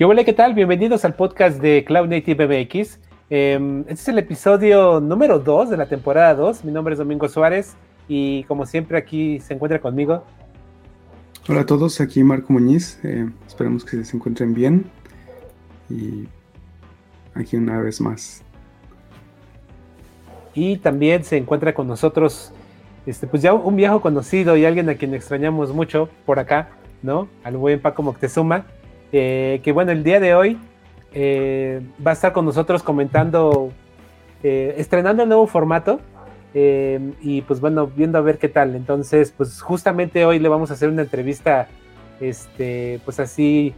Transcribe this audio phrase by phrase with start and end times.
[0.00, 0.54] ¿Qué hola, qué tal?
[0.54, 2.98] Bienvenidos al podcast de Cloud Native MX.
[3.28, 6.64] Em, este es el episodio número 2 de la temporada 2.
[6.64, 7.76] Mi nombre es Domingo Suárez
[8.08, 10.24] y como siempre aquí se encuentra conmigo.
[11.50, 12.98] Hola a todos, aquí Marco Muñiz.
[13.04, 14.86] Eh, esperemos que se encuentren bien.
[15.90, 16.26] Y
[17.34, 18.42] aquí una vez más.
[20.54, 22.54] Y también se encuentra con nosotros,
[23.04, 26.70] este, pues ya un viejo conocido y alguien a quien extrañamos mucho por acá,
[27.02, 27.28] ¿no?
[27.44, 28.64] Al buen Paco Moctezuma.
[29.12, 30.58] Eh, que bueno, el día de hoy
[31.12, 33.72] eh, va a estar con nosotros comentando,
[34.42, 36.00] eh, estrenando el nuevo formato
[36.52, 38.74] y pues bueno, viendo a ver qué tal.
[38.74, 41.68] Entonces, pues justamente hoy le vamos a hacer una entrevista,
[42.20, 43.72] este, pues así,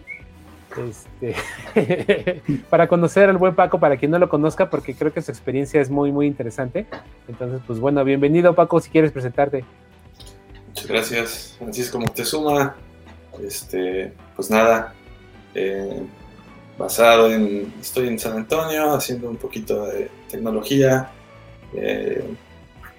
[0.78, 2.40] este,
[2.70, 5.82] para conocer al buen Paco, para quien no lo conozca, porque creo que su experiencia
[5.82, 6.87] es muy, muy interesante.
[7.28, 9.64] Entonces, pues bueno, bienvenido Paco, si quieres presentarte.
[10.68, 12.74] Muchas gracias, Francisco Moctezuma.
[13.42, 14.95] Este, pues nada,
[15.54, 16.02] eh,
[16.78, 21.10] basado en, estoy en San Antonio haciendo un poquito de tecnología,
[21.74, 22.24] eh,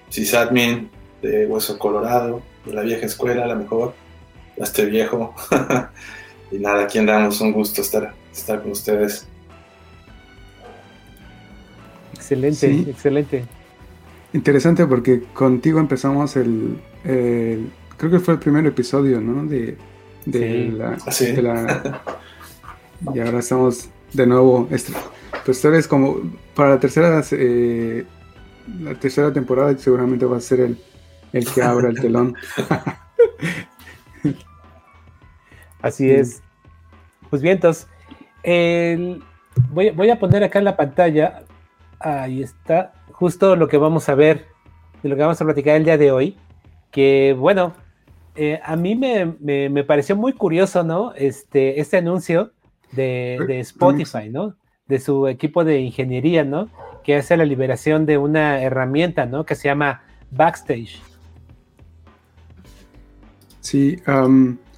[0.08, 0.90] sysadmin
[1.22, 3.94] de Hueso Colorado, de la vieja escuela, la mejor,
[4.56, 5.34] ya estoy viejo.
[6.52, 9.26] y nada, aquí andamos, un gusto estar, estar con ustedes.
[12.14, 13.44] Excelente, excelente.
[14.32, 19.44] Interesante porque contigo empezamos el, creo que fue el primer episodio, ¿no?
[19.44, 19.76] De,
[20.24, 22.02] de, la, ah, de la
[23.14, 24.68] y ahora estamos de nuevo.
[25.44, 26.20] Pues tal vez como
[26.54, 28.04] para la tercera, eh,
[28.80, 30.78] la tercera temporada seguramente va a ser el,
[31.32, 32.34] el que abra el telón.
[35.82, 36.42] Así es.
[37.28, 37.86] Pues bien, entonces,
[39.70, 41.42] voy, voy, a poner acá en la pantalla,
[42.00, 44.46] ahí está, justo lo que vamos a ver,
[45.02, 46.38] de lo que vamos a platicar el día de hoy,
[46.90, 47.74] que bueno,
[48.34, 51.12] eh, a mí me, me, me, pareció muy curioso, ¿no?
[51.14, 52.53] Este, este anuncio
[52.94, 54.56] de, Spotify, ¿no?
[54.86, 56.68] De su equipo de ingeniería, ¿no?
[57.02, 59.44] Que hace la liberación de una herramienta, ¿no?
[59.44, 61.00] Que se llama Backstage.
[63.60, 63.96] Sí,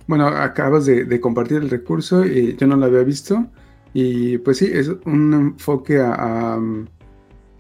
[0.07, 3.47] bueno, acabas de, compartir el recurso y yo no lo había visto.
[3.93, 6.01] Y pues sí, es un enfoque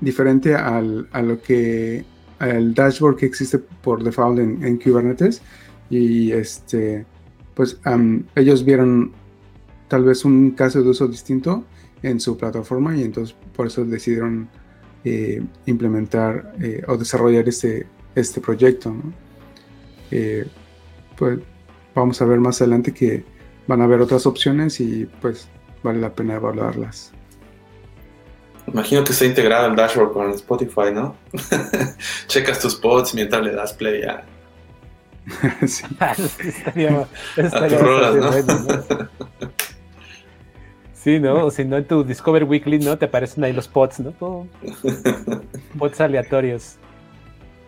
[0.00, 2.04] diferente al, a lo que
[2.38, 5.42] al dashboard que existe por default en, Kubernetes.
[5.90, 7.06] Y este,
[7.54, 7.80] pues
[8.34, 9.12] ellos vieron
[9.88, 11.64] tal vez un caso de uso distinto
[12.02, 14.48] en su plataforma y entonces por eso decidieron
[15.04, 18.94] eh, implementar eh, o desarrollar este, este proyecto.
[20.10, 20.46] Eh,
[21.16, 21.38] pues
[21.94, 23.24] vamos a ver más adelante que
[23.66, 25.48] van a haber otras opciones y pues
[25.82, 27.12] vale la pena evaluarlas.
[28.66, 31.16] Imagino que está integrado el dashboard con Spotify, ¿no?
[32.26, 34.24] Checas tus pods mientras le das play a...
[35.66, 35.84] sí.
[36.40, 38.30] estaría, estaría ¿no?
[41.06, 41.46] Sí, ¿no?
[41.46, 42.98] O si no, en tu Discover Weekly, ¿no?
[42.98, 44.12] Te aparecen ahí los bots, ¿no?
[45.74, 46.78] bots aleatorios.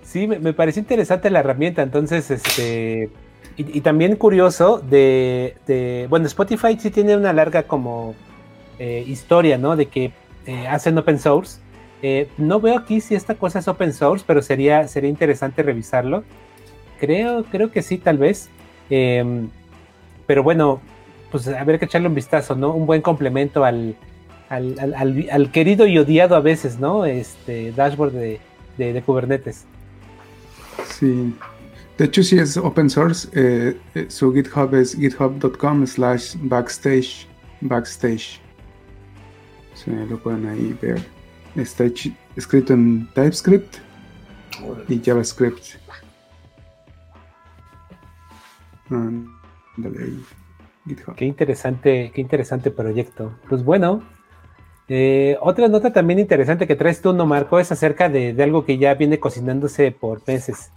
[0.02, 3.10] Sí, me, me, pareció interesante la herramienta, entonces, este...
[3.56, 5.54] Y, también curioso de,
[6.10, 8.16] Bueno, Spotify sí tiene una larga como
[8.80, 9.76] eh, historia, ¿no?
[9.76, 10.10] De que
[10.46, 11.60] eh, hacen open source.
[12.02, 16.24] Eh, no veo aquí si esta cosa es open source, pero sería, sería interesante revisarlo.
[16.98, 18.48] Creo, creo que sí, tal vez.
[18.90, 19.48] Em,
[20.26, 20.80] pero bueno,
[21.30, 22.72] pues habría que echarle un vistazo, ¿no?
[22.72, 23.96] Un buen complemento al,
[24.48, 27.04] al, querido y odiado a veces, ¿no?
[27.04, 28.40] Este dashboard de,
[28.76, 29.66] de, Kubernetes.
[30.98, 31.34] Sí.
[31.96, 33.28] De hecho, si es open source.
[33.32, 37.26] Eh, eh, su GitHub es github.com slash backstage.
[37.60, 38.40] Backstage.
[39.74, 41.04] Sí, lo pueden ahí ver.
[41.56, 41.84] Está
[42.36, 43.76] escrito en TypeScript
[44.88, 45.76] y JavaScript.
[48.88, 50.24] Dale ahí.
[51.16, 53.38] Qué interesante, qué interesante proyecto.
[53.48, 54.02] Pues bueno,
[54.88, 58.78] eh, otra nota también interesante que traes tú, no Marco, es acerca de, algo que
[58.78, 60.70] ya viene cocinándose por meses.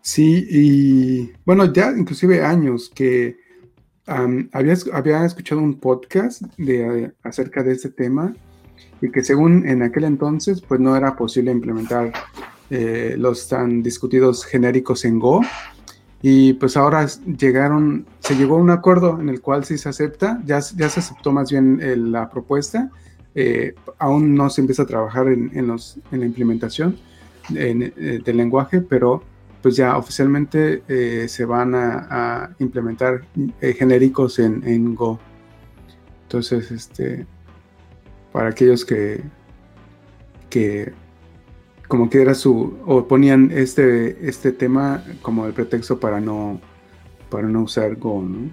[0.00, 3.36] Sí, y bueno, ya inclusive años que
[4.06, 8.34] había, escuchado un podcast de, acerca de este tema
[9.00, 12.12] y que según en aquel entonces pues no era posible implementar
[12.68, 15.40] eh, los tan discutidos genéricos en Go
[16.26, 17.06] y pues ahora
[17.38, 21.00] llegaron, se llegó a un acuerdo en el cual sí se acepta, ya, ya se
[21.00, 22.90] aceptó más bien eh, la propuesta,
[23.34, 26.96] eh, aún no se empieza a trabajar en, en, los, en la implementación
[27.54, 29.22] eh, del lenguaje, pero
[29.60, 33.26] pues ya oficialmente se van a, implementar
[33.60, 35.20] genéricos en, en, Go.
[36.22, 37.26] Entonces, este,
[38.32, 39.22] para aquellos que,
[40.48, 40.94] que
[41.88, 46.60] como que era su, o ponían este, este tema como el pretexto para no,
[47.30, 48.50] para no usar Go, ¿no?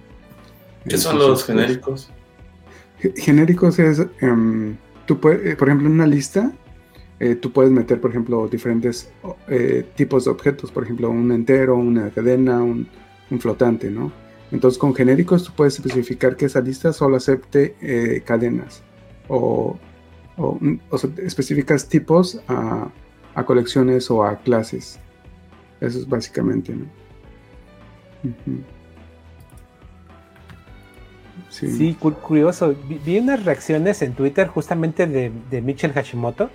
[0.88, 2.12] ¿Qué son los genéricos?
[3.16, 4.75] Genéricos es, em,
[5.06, 6.51] tú puedes, eh, por ejemplo, en una lista,
[7.19, 9.12] eh, tú puedes meter, por ejemplo, diferentes
[9.48, 12.88] eh, tipos de objetos, por ejemplo, un entero, una cadena, un,
[13.39, 14.12] flotante, ¿no?
[14.51, 18.84] Entonces, con genéricos tú puedes especificar que esa lista solo acepte cadenas
[19.30, 19.80] o,
[20.36, 20.60] o,
[21.24, 22.89] especificas tipos a,
[23.36, 25.00] a, colecciones o a clases.
[25.80, 26.86] Eso es básicamente, ¿no?
[31.50, 32.75] Sí, curioso.
[33.06, 36.50] Vi, unas reacciones en Twitter justamente de, de Michel Hashimoto.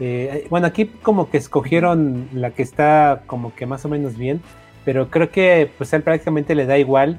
[0.00, 4.40] Eh, bueno, aquí como que escogieron la que está como que más o menos bien,
[4.84, 7.18] pero creo que pues él prácticamente le da igual.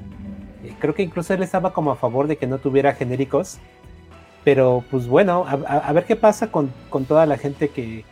[0.64, 3.58] Eh, creo que incluso él estaba como a favor de que no tuviera genéricos.
[4.44, 6.70] Pero pues bueno, a, ver qué pasa con,
[7.08, 8.04] toda la gente que...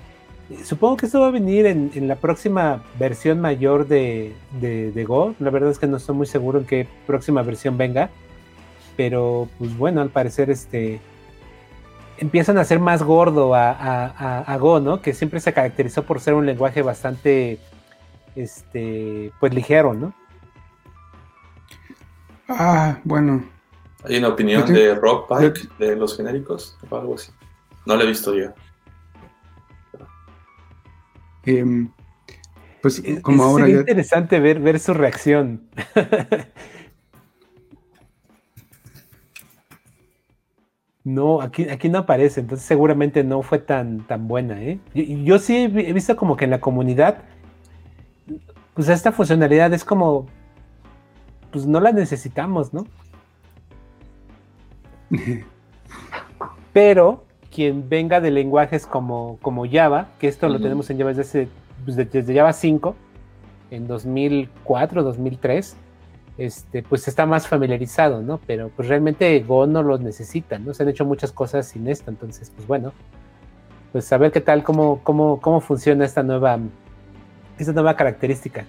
[0.64, 5.34] Supongo que esto va a venir en, la próxima versión mayor de, de Go.
[5.38, 8.10] La verdad es que no estoy muy seguro en qué próxima versión venga
[8.96, 11.00] pero pues bueno, al parecer este
[12.19, 15.00] empiezan a ser más gordo a, Go, ¿no?
[15.02, 17.58] Que siempre se caracterizó por ser un lenguaje bastante,
[18.37, 20.14] este, pues ligero, ¿no?
[22.48, 23.44] Ah, bueno.
[24.05, 27.32] ¿Hay una opinión de Rock Pike de los genéricos o algo así?
[27.87, 28.52] No lo he visto yo.
[31.44, 31.90] Em,
[32.80, 33.78] pues como ahora ya...
[33.78, 35.68] interesante ver, ver su reacción.
[41.04, 44.78] No, aquí, aquí no aparece, entonces seguramente no fue tan, tan buena, ¿eh?
[44.94, 47.24] Yo, sí he visto como que en la comunidad,
[48.74, 50.26] pues esta funcionalidad es como,
[51.50, 52.86] pues no la necesitamos, ¿no?
[56.72, 57.24] Pero
[57.54, 61.49] quien venga de lenguajes como, como Java, que esto lo tenemos en Java desde,
[61.84, 62.96] pues, desde Java 5,
[63.70, 65.76] en 2004, 2003,
[66.38, 68.40] este, pues está más familiarizado, ¿no?
[68.46, 70.72] Pero pues realmente Go no los necesita, ¿no?
[70.72, 72.93] Se han hecho muchas cosas sin esto, entonces, pues bueno,
[73.93, 76.58] pues a ver qué tal, cómo, cómo, cómo funciona esta nueva,
[77.58, 78.64] esta nueva característica.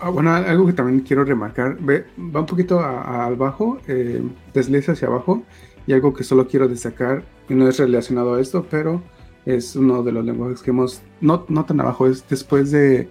[0.00, 4.22] Ah, bueno, algo que también quiero remarcar, ve, va un poquito abajo, eh,
[4.54, 5.42] desliza hacia abajo,
[5.86, 9.02] y algo que solo quiero destacar, y no es relacionado a esto, pero
[9.46, 13.08] es uno de los lenguajes que hemos, no, no tan abajo, es después de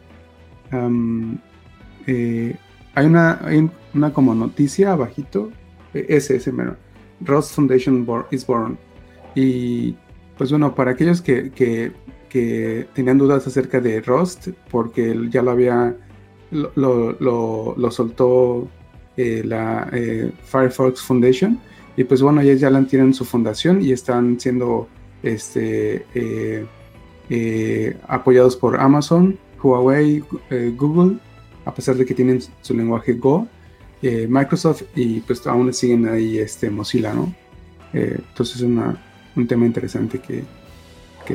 [2.08, 2.56] eh,
[2.96, 3.42] hay una,
[3.94, 5.52] una como noticia abajito,
[5.94, 6.76] e, ese, ese mero,
[7.22, 8.78] Rust Foundation is born.
[9.36, 9.96] Y
[10.38, 11.92] pues bueno, para aquellos que, que,
[12.94, 15.96] tenían dudas acerca de Rust, porque ya lo había,
[16.52, 18.68] lo, lo, soltó
[19.16, 21.60] eh, la eh, Firefox Foundation,
[21.98, 24.88] y pues bueno, ellos ya tienen su fundación y están siendo
[25.24, 26.06] este,
[27.30, 30.24] eh, apoyados por Amazon, Huawei,
[30.78, 31.18] Google
[31.68, 33.46] a pesar de que tienen su lenguaje Go,
[34.02, 37.34] eh, Microsoft y pues aún siguen ahí este, Mozilla, ¿no?
[37.94, 40.46] Eh, entonces es un tema interesante que,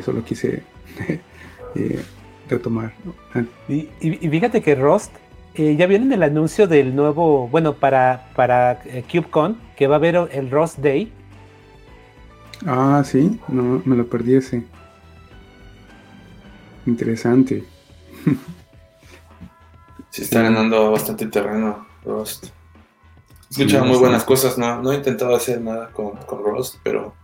[0.03, 0.63] solo quise
[1.75, 2.01] eh,
[2.49, 2.95] retomar.
[3.35, 3.45] Ah.
[3.69, 5.13] Y, fíjate que Rust,
[5.55, 10.51] ya viene el anuncio del nuevo, bueno, para, para KubeCon, que va a haber el
[10.51, 11.13] Rust Day.
[12.67, 14.65] Ah, sí, no me lo perdí ese.
[16.87, 17.65] Interesante.
[20.11, 22.49] Sí, está ganando bastante terreno Rust.
[23.49, 27.15] He escuchado muy buenas cosas, no, no he intentado hacer nada con, con Rust, pero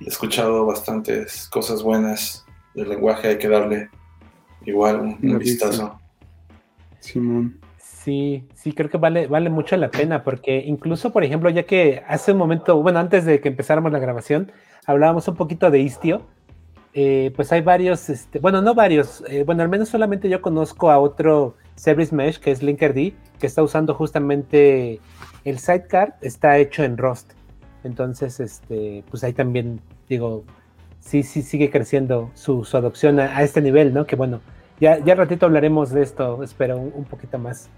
[0.00, 2.44] he escuchado bastantes cosas buenas
[2.74, 3.90] del lenguaje, hay que darle
[4.66, 5.98] igual un, vistazo.
[7.00, 7.58] Simón.
[8.04, 12.02] Sí, sí, creo que vale, vale mucho la pena, porque incluso, por ejemplo, ya que
[12.06, 14.52] hace un momento, bueno, antes de que empezáramos la grabación,
[14.84, 16.20] hablábamos un poquito de Istio,
[16.92, 20.90] eh, pues hay varios, este, bueno, no varios, eh, bueno, al menos solamente yo conozco
[20.90, 25.00] a otro Service Mesh, que es Linkerd, que está usando justamente
[25.46, 27.32] el sidecar, está hecho en Rust.
[27.84, 29.80] Entonces, este, pues ahí también,
[30.10, 30.44] digo,
[31.00, 34.06] sí, sí sigue creciendo su, adopción a, este nivel, ¿no?
[34.06, 34.42] Que bueno,
[34.80, 37.68] ya, ya ratito hablaremos de esto, espero, un, poquito más.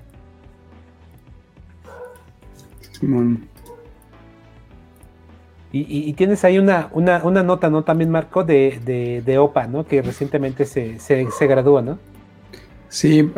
[5.72, 7.84] Y, tienes ahí una, una, nota, ¿no?
[7.84, 9.86] También, Marco, de, de, OPA, ¿no?
[9.86, 11.98] Que recientemente se, se, se graduó, ¿no?
[12.88, 13.30] Sí,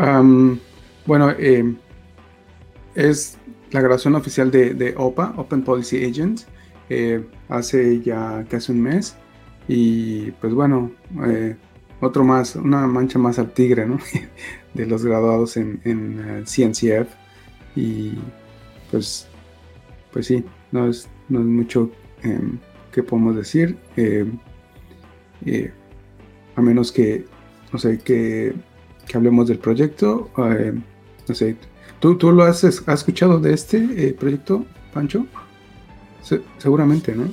[1.07, 1.75] bueno, eh,
[2.95, 3.39] es
[3.71, 6.43] la grabación oficial de, OPA, Open Policy Agent,
[6.89, 9.17] eh, hace ya casi un mes.
[9.67, 10.91] Y pues bueno,
[11.27, 11.57] eh,
[12.01, 13.99] otro más, una mancha más al tigre, ¿no?
[14.75, 17.09] de los graduados en, en CNCF.
[17.77, 18.15] Y
[18.91, 19.29] pues,
[20.13, 21.91] pues sí, no es, no es mucho
[22.23, 22.59] em,
[22.93, 23.77] que podemos decir.
[26.57, 27.25] a menos que,
[27.73, 28.55] no sé, que
[29.09, 30.31] que hablemos del proyecto.
[30.37, 30.75] Eh,
[31.27, 31.57] no sé,
[31.99, 35.27] ¿tú, tú lo has, has, escuchado de este eh, proyecto, Pancho?
[36.59, 37.25] seguramente, ¿no?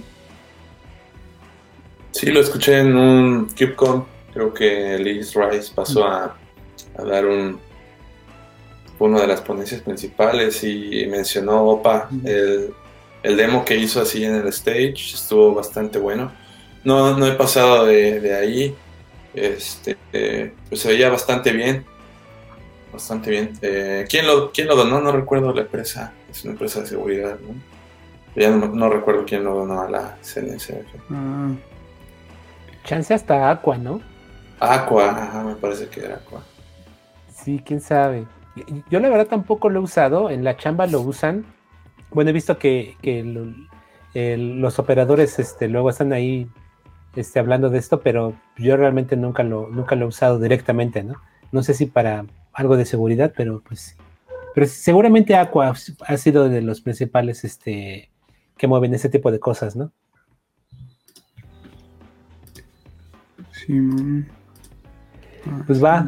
[2.12, 4.06] Sí, lo escuché en un KubeCon.
[4.36, 6.36] Creo que Liz Rice pasó a,
[6.98, 7.58] dar un,
[9.00, 12.10] una de las ponencias principales y mencionó OPA.
[12.26, 12.74] El,
[13.24, 16.34] demo que hizo así en el stage estuvo bastante bueno.
[16.84, 18.76] No, no he pasado de, ahí.
[19.34, 19.96] Este,
[20.68, 21.86] pues se veía bastante bien.
[22.92, 23.54] Bastante bien.
[23.62, 25.00] Eh, ¿quién, lo, ¿Quién lo donó?
[25.00, 26.12] No recuerdo la empresa.
[26.30, 27.56] Es una empresa de seguridad, ¿no?
[28.36, 31.10] Ya no, recuerdo quién lo donó a la CNCF.
[31.10, 31.52] Ah.
[32.84, 34.02] Chance hasta Aqua, ¿no?
[34.60, 36.44] Aqua, ajá, me parece que era Aqua.
[37.34, 38.26] Sí, quién sabe.
[38.90, 41.46] Yo la verdad tampoco lo he usado, en la chamba lo usan.
[42.12, 42.96] Bueno, he visto que,
[44.14, 46.48] los operadores este, luego están ahí
[47.16, 51.16] este, hablando de esto, pero yo realmente nunca lo, nunca lo he usado directamente, ¿no?
[51.52, 53.98] No sé si para algo de seguridad, pero pues
[54.54, 55.74] Pero seguramente Aqua
[56.08, 58.10] ha sido de los principales este,
[58.58, 59.92] que mueven ese tipo de cosas, ¿no?
[65.68, 66.06] Pues va.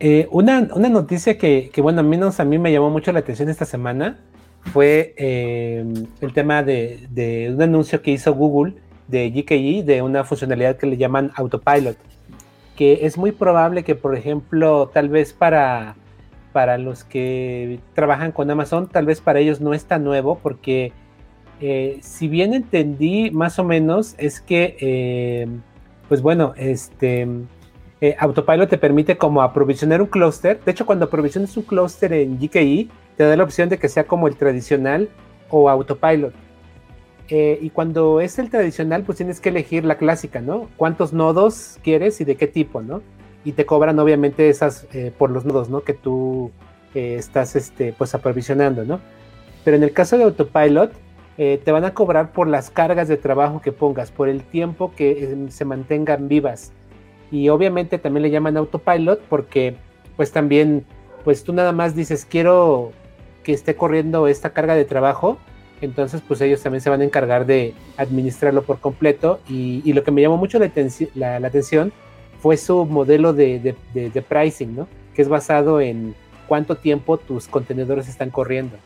[0.00, 3.64] Eh, una, noticia que, bueno, al menos a mí me llamó mucho la atención esta
[3.64, 4.18] semana
[4.72, 5.84] fue eh,
[6.20, 8.74] el tema de, un anuncio que hizo Google
[9.08, 11.96] de GKE de una funcionalidad que le llaman Autopilot,
[12.76, 15.96] que es muy probable que, por ejemplo, tal vez para,
[16.52, 20.92] para los que trabajan con Amazon, tal vez para ellos no es tan nuevo, porque
[21.60, 25.46] eh, si bien entendí más o menos, es que
[26.08, 27.26] pues bueno, este
[28.00, 30.60] eh, Autopilot te permite como aprovisionar un clúster.
[30.64, 34.04] De hecho, cuando aprovisiones un clúster en GKE, te da la opción de que sea
[34.04, 35.08] como el tradicional
[35.48, 36.34] o Autopilot.
[37.28, 40.68] Eh, y cuando es el tradicional, pues tienes que elegir la clásica, ¿no?
[40.76, 43.00] ¿Cuántos nodos quieres y de qué tipo, ¿no?
[43.44, 45.80] Y te cobran obviamente esas eh, por los nodos, ¿no?
[45.80, 46.50] Que tú
[46.94, 49.00] estás, este, pues aprovisionando, ¿no?
[49.64, 50.92] Pero en el caso de Autopilot,
[51.36, 55.48] te van a cobrar por las cargas de trabajo que pongas, por el tiempo que
[55.48, 56.72] se mantengan vivas.
[57.34, 59.74] Y obviamente también le llaman autopilot porque
[60.16, 60.84] pues también,
[61.24, 62.92] pues tú nada más dices, quiero
[63.42, 65.38] que esté corriendo esta carga de trabajo,
[65.80, 69.40] entonces pues ellos también se van a encargar de administrarlo por completo.
[69.48, 71.92] Y, lo que me llamó mucho la, atención
[72.38, 74.86] fue su modelo de, de pricing, ¿no?
[75.12, 76.14] Que es basado en
[76.46, 78.76] cuánto tiempo tus contenedores están corriendo.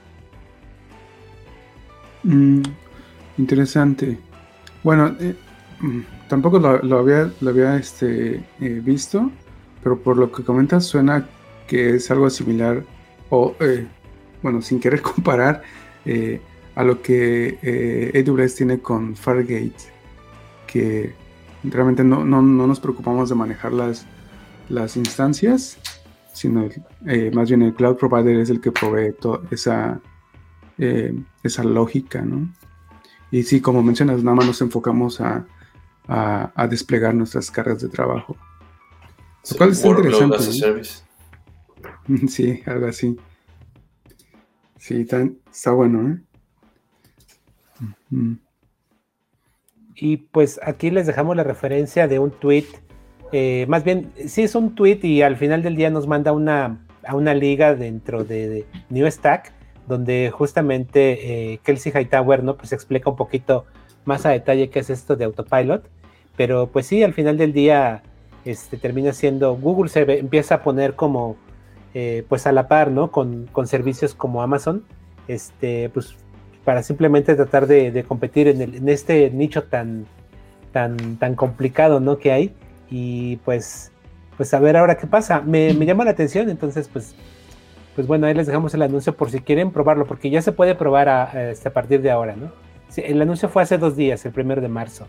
[2.23, 2.62] Mm,
[3.37, 4.19] interesante.
[4.83, 5.35] Bueno, eh,
[5.81, 9.30] mm, tampoco lo, había, este, eh, visto,
[9.82, 11.28] pero por lo que comentas suena
[11.66, 12.85] que es algo similar,
[13.30, 13.87] o eh,
[14.42, 15.62] bueno, sin querer comparar,
[16.75, 19.75] a lo que AWS tiene con Fargate,
[20.66, 21.12] que
[21.62, 24.06] realmente no, nos preocupamos de manejar las,
[24.97, 25.78] instancias,
[26.32, 26.66] sino
[27.35, 29.40] más bien el cloud provider es el que provee toda
[30.80, 32.49] eh, esa lógica, ¿no?
[33.32, 35.44] Y sí, como mencionas, nada más nos enfocamos a,
[36.69, 38.37] desplegar nuestras cargas de trabajo.
[39.50, 40.38] Lo cual está interesante.
[42.29, 43.19] Sí, algo así.
[44.79, 45.07] Sí,
[45.50, 46.19] está, bueno, ¿eh?
[49.95, 52.65] Y pues aquí les dejamos la referencia de un tweet.
[53.33, 56.87] Eh, más bien, sí es un tweet y al final del día nos manda una,
[57.07, 59.53] a una liga dentro de, de New Stack
[59.88, 62.57] donde justamente eh, Kelsey Hightower, ¿no?
[62.57, 63.65] Pues explica un poquito
[64.05, 65.88] más a detalle qué es esto de autopilot,
[66.38, 68.02] pero pues sí, al final del día
[68.45, 71.37] este, termina siendo, Google se empieza a poner como,
[71.95, 73.11] eh, pues a la par, ¿no?
[73.11, 74.85] Con, servicios como Amazon,
[75.26, 76.14] este, pues
[76.64, 80.07] para simplemente tratar de, competir en, este nicho tan,
[80.73, 82.18] tan, tan complicado, ¿no?
[82.18, 82.54] Que hay,
[82.88, 83.90] y pues,
[84.37, 87.16] pues a ver ahora qué pasa, me, llama la atención, entonces pues
[87.97, 90.76] pues bueno, ahí les dejamos el anuncio por si quieren probarlo, porque ya se puede
[90.76, 92.52] probar a, este, a partir de ahora, ¿no?
[92.97, 95.09] el anuncio fue hace dos días, el primero de marzo.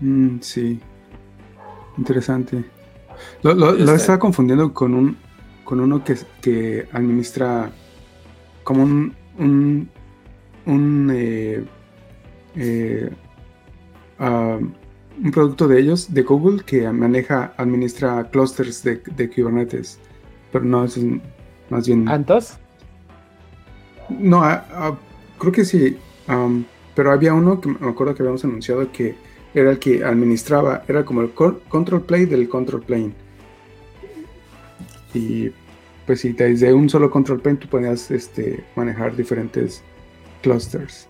[0.00, 0.80] Mm, sí,
[1.96, 2.64] interesante.
[3.42, 5.16] Lo, estaba confundiendo con un
[5.64, 7.70] con uno que, que administra
[8.64, 9.88] como un un,
[10.66, 11.64] un, eh,
[12.56, 13.10] eh,
[14.18, 20.00] un producto de ellos, de Google, que maneja, administra clusters de, de Kubernetes
[20.52, 20.98] pero no, es
[21.70, 22.08] más bien...
[22.08, 22.56] ¿Antos?
[24.08, 24.42] No,
[25.38, 25.98] creo que sí,
[26.94, 29.14] pero había uno que me acuerdo que habíamos anunciado que
[29.60, 33.12] era el que administraba, era como el control plane del control plane.
[35.14, 35.50] Y
[36.06, 39.82] pues si desde un solo control plane tú podías este, manejar diferentes
[40.42, 41.08] clusters.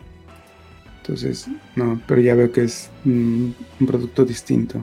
[1.00, 3.54] Entonces, no, pero ya veo que es un
[3.86, 4.82] producto distinto.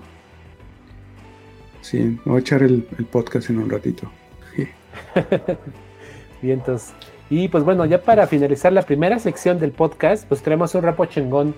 [1.82, 4.12] Sí, voy a echar el podcast en un ratito.
[6.42, 6.94] Vientos.
[7.30, 11.06] Y pues bueno, ya para finalizar la primera sección del podcast, pues tenemos un rapo
[11.06, 11.56] chingón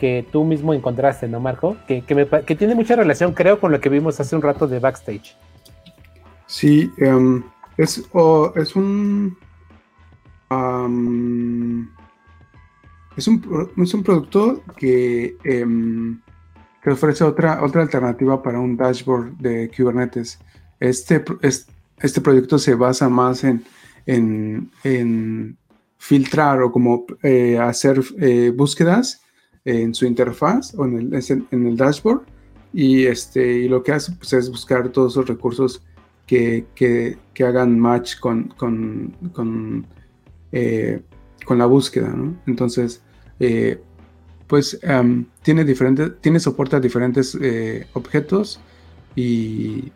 [0.00, 1.76] que tú mismo encontraste, ¿no, Marco?
[1.86, 5.36] Que, que, tiene mucha relación, creo, con lo que vimos hace un rato de backstage.
[6.46, 7.42] Sí, em,
[7.76, 9.36] es, es un...
[13.14, 16.18] es un, es un producto que, em,
[16.82, 20.38] que ofrece otra, otra alternativa para un dashboard de Kubernetes.
[20.80, 21.22] Este,
[21.98, 23.62] este proyecto se basa más en,
[24.06, 25.58] en,
[25.98, 29.20] filtrar o como eh, hacer eh, búsquedas
[29.64, 32.22] en su interfaz o en el, en el dashboard
[32.72, 35.82] y, este, y lo que hace pues, es buscar todos esos recursos
[36.26, 39.86] que, que, que hagan match con, con, con,
[40.52, 41.02] eh,
[41.44, 42.14] con la búsqueda.
[42.46, 43.02] Entonces,
[43.40, 43.80] eh,
[44.46, 48.60] pues em, tiene, diferentes, tiene soporte a diferentes eh, objetos
[49.16, 49.92] y,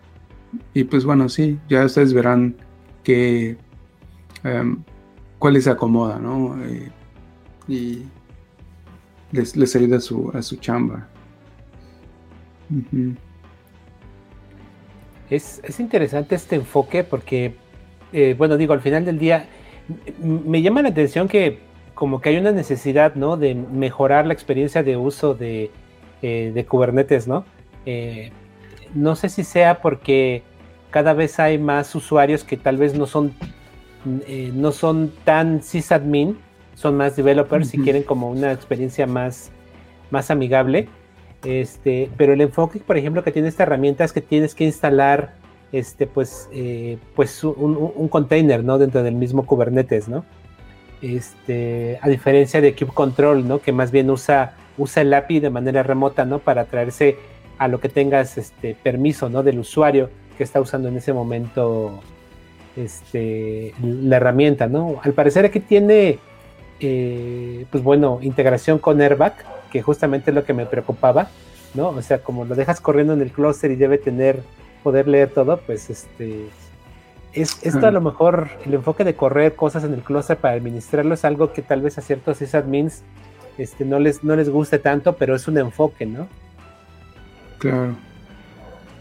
[0.73, 2.57] y, pues bueno, sí, ya ustedes verán
[3.05, 3.57] que,
[4.43, 4.83] em,
[5.39, 6.57] cuál les acomoda, ¿no?
[7.67, 8.03] y
[9.35, 11.09] les, ayuda a su, a su chamba.
[15.31, 17.55] es, interesante este enfoque porque,
[18.13, 19.49] eh, bueno, digo, al final del día
[20.19, 21.59] me llama la atención que
[21.95, 23.37] como que hay una necesidad, ¿no?
[23.37, 25.71] De mejorar la experiencia de uso de,
[26.23, 27.45] eh, Kubernetes, ¿no?
[27.87, 28.33] Eh,
[28.95, 30.43] no sé si sea porque
[30.91, 33.35] cada vez hay más usuarios que tal vez no son,
[34.55, 36.39] no son tan sysadmin
[36.75, 39.51] son más developers y quieren como una experiencia más,
[40.11, 40.89] más amigable.
[41.45, 45.35] Este, pero el enfoque, por ejemplo, que tiene esta herramienta es que tienes que instalar
[45.73, 48.79] este, pues, eh, pues un, container ¿no?
[48.79, 50.25] dentro del mismo Kubernetes, ¿no?
[51.03, 53.59] Este, a diferencia de Kube Control, ¿no?
[53.59, 56.39] que más bien usa, usa el API de manera remota ¿no?
[56.39, 57.17] para traerse
[57.59, 59.43] a lo que tengas este, permiso ¿no?
[59.43, 60.09] del usuario
[60.39, 62.01] que está usando en ese momento
[62.77, 64.67] este, la herramienta.
[64.67, 65.01] ¿no?
[65.03, 66.21] Al parecer aquí tiene
[66.81, 69.35] eh, pues bueno, integración con Airbag,
[69.71, 71.29] que justamente es lo que me preocupaba,
[71.75, 71.89] ¿no?
[71.89, 74.43] O sea, como lo dejas corriendo en el clúster y debe tener,
[74.83, 76.47] poder leer todo, pues este,
[77.33, 81.15] es, esto a lo mejor, el enfoque de correr cosas en el clúster para administrarlo
[81.15, 83.03] es algo que tal vez a ciertos sysadmins
[83.59, 86.29] este, no, les, no les guste tanto, pero es un enfoque, ¿no?
[87.59, 87.97] Claro.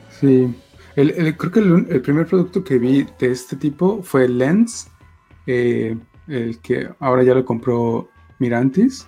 [0.09, 0.55] Sí.
[0.95, 4.87] El, creo que el, primer producto que vi de este tipo fue Lens.
[5.47, 8.09] Eh, el que ahora ya lo compró
[8.39, 9.07] Mirantis.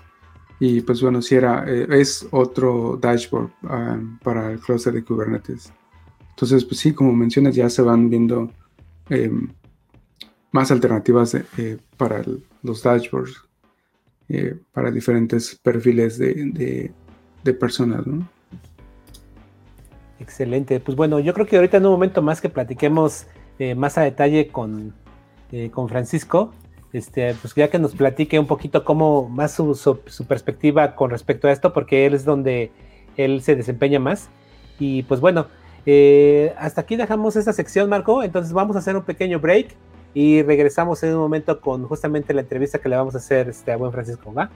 [0.60, 5.73] Y pues bueno, si era, eh, es otro dashboard ah, para el cluster de Kubernetes.
[6.30, 8.51] Entonces, pues sí, como mencionas, ya se van viendo
[9.10, 9.49] em,
[10.51, 12.23] más alternativas eh, para
[12.63, 13.41] los dashboards,
[14.30, 16.91] eh, para diferentes perfiles de,
[17.43, 18.28] de, personas, ¿no?
[20.19, 20.80] Excelente.
[20.80, 23.28] Pues bueno, yo creo que ahorita en un momento más que platiquemos
[23.78, 24.93] más a detalle con,
[25.71, 26.51] con Francisco,
[26.93, 31.52] este, pues ya que nos platique un poquito cómo más su, perspectiva con respecto a
[31.52, 32.71] esto, porque él es donde
[33.17, 34.30] él se desempeña más.
[34.80, 35.48] Y pues bueno,
[35.86, 38.24] eh, hasta aquí dejamos esta sección, Marco.
[38.24, 39.76] Entonces vamos a hacer un pequeño break
[40.13, 43.71] y regresamos en un momento con justamente la entrevista que le vamos a hacer este,
[43.71, 44.50] a buen Francisco, ¿va?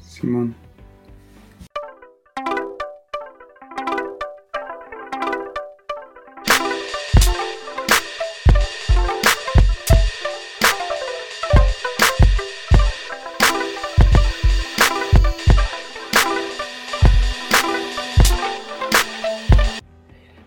[0.00, 0.54] Simón.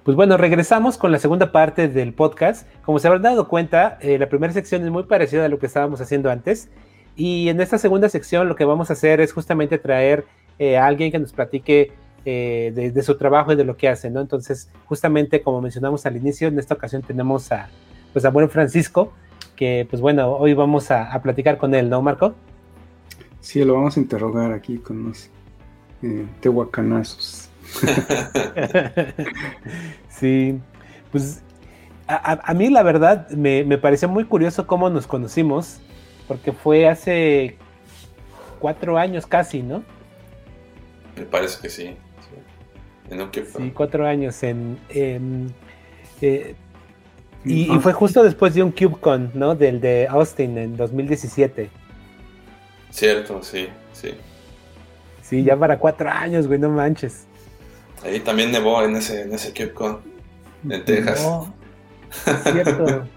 [0.06, 2.68] Pues bueno, regresamos con la segunda parte del podcast.
[2.84, 5.66] Como se habrán dado cuenta, eh, la primera sección es muy parecida a lo que
[5.66, 6.70] estábamos haciendo antes.
[7.16, 10.26] Y en esta segunda sección lo que vamos a hacer es justamente traer
[10.60, 11.92] eh, a alguien que nos platique
[12.24, 14.22] eh, de, su trabajo y de lo que hace, ¿no?
[14.22, 17.70] Entonces, justamente como mencionamos al inicio, en esta ocasión tenemos a,
[18.14, 19.12] pues a buen Francisco,
[19.56, 22.36] que pues bueno, hoy vamos a, platicar con él, ¿no, Marco?
[23.40, 25.32] Sí, lo vamos a interrogar aquí con los
[26.42, 27.50] tehuacanazos.
[30.10, 30.60] sí,
[31.12, 31.42] pues
[32.08, 35.80] a, mí la verdad me, pareció muy curioso cómo nos conocimos,
[36.28, 37.58] porque fue hace
[38.60, 39.84] cuatro años casi, ¿no?
[41.16, 41.98] Me parece que sí.
[43.10, 44.78] sí, cuatro años en...
[44.90, 45.20] Eh,
[47.44, 49.54] y, y, fue justo después de un CubeCon, ¿no?
[49.54, 51.70] Del de Austin en 2017.
[52.90, 54.16] Cierto, sí, sí.
[55.22, 57.28] Sí, ya para cuatro años, güey, no manches.
[58.06, 60.00] Ahí también nevó en ese, en ese CubeCon,
[60.70, 61.28] en Texas.
[62.44, 63.08] Cierto.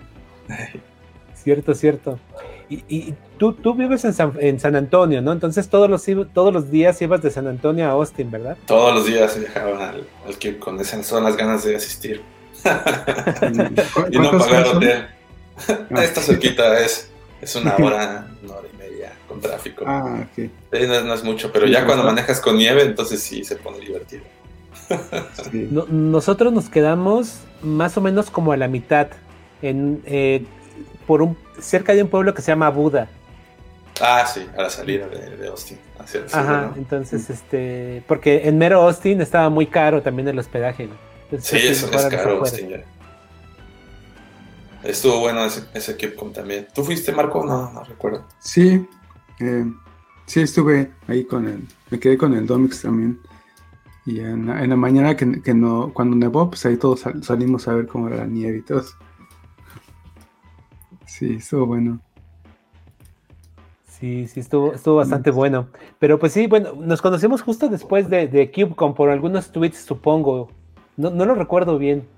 [1.34, 2.18] cierto, cierto.
[2.70, 5.32] Y, tú, tú vives en San, en San, Antonio, ¿no?
[5.32, 8.56] Entonces todos los, todos los días ibas de San Antonio a Austin, ¿verdad?
[8.66, 10.80] Todos los días viajaba al, al CubeCon.
[10.80, 12.22] Esas son las ganas de asistir.
[14.10, 15.06] y no pagar hotel.
[15.90, 19.84] Esta cerquita es Es una hora, una hora y media con tráfico.
[19.86, 20.50] Ah, ok.
[20.72, 24.24] no, es mucho, pero ya cuando manejas con nieve, entonces sí se pone divertido.
[25.90, 29.08] Nosotros nos quedamos más o menos como a la mitad,
[29.62, 30.44] en, eh,
[31.06, 33.08] por un, cerca de un pueblo que se llama Buda.
[34.00, 35.78] Ah, sí, a la salida de, Austin.
[36.32, 40.88] Ajá, entonces, este, porque en mero Austin estaba muy caro también el hospedaje.
[41.40, 42.84] sí, es, es caro Austin ya.
[44.84, 45.94] Estuvo bueno ese, ese
[46.32, 46.68] también.
[46.72, 47.44] ¿Tú fuiste, Marco?
[47.44, 48.24] No, no recuerdo.
[48.38, 48.86] Sí,
[49.40, 49.64] eh,
[50.26, 53.20] sí estuve ahí con el, me quedé con el Domix también.
[54.08, 58.08] Y en la, mañana que, no, cuando nevó, pues ahí todos salimos a ver cómo
[58.08, 58.82] era la nieve y todo.
[61.04, 62.00] Sí, estuvo bueno.
[63.84, 65.68] Sí, sí, estuvo, estuvo bastante bueno.
[65.98, 70.48] Pero pues sí, bueno, nos conocimos justo después de, de CubeCon por algunos tweets, supongo.
[70.96, 72.08] No, no lo recuerdo bien.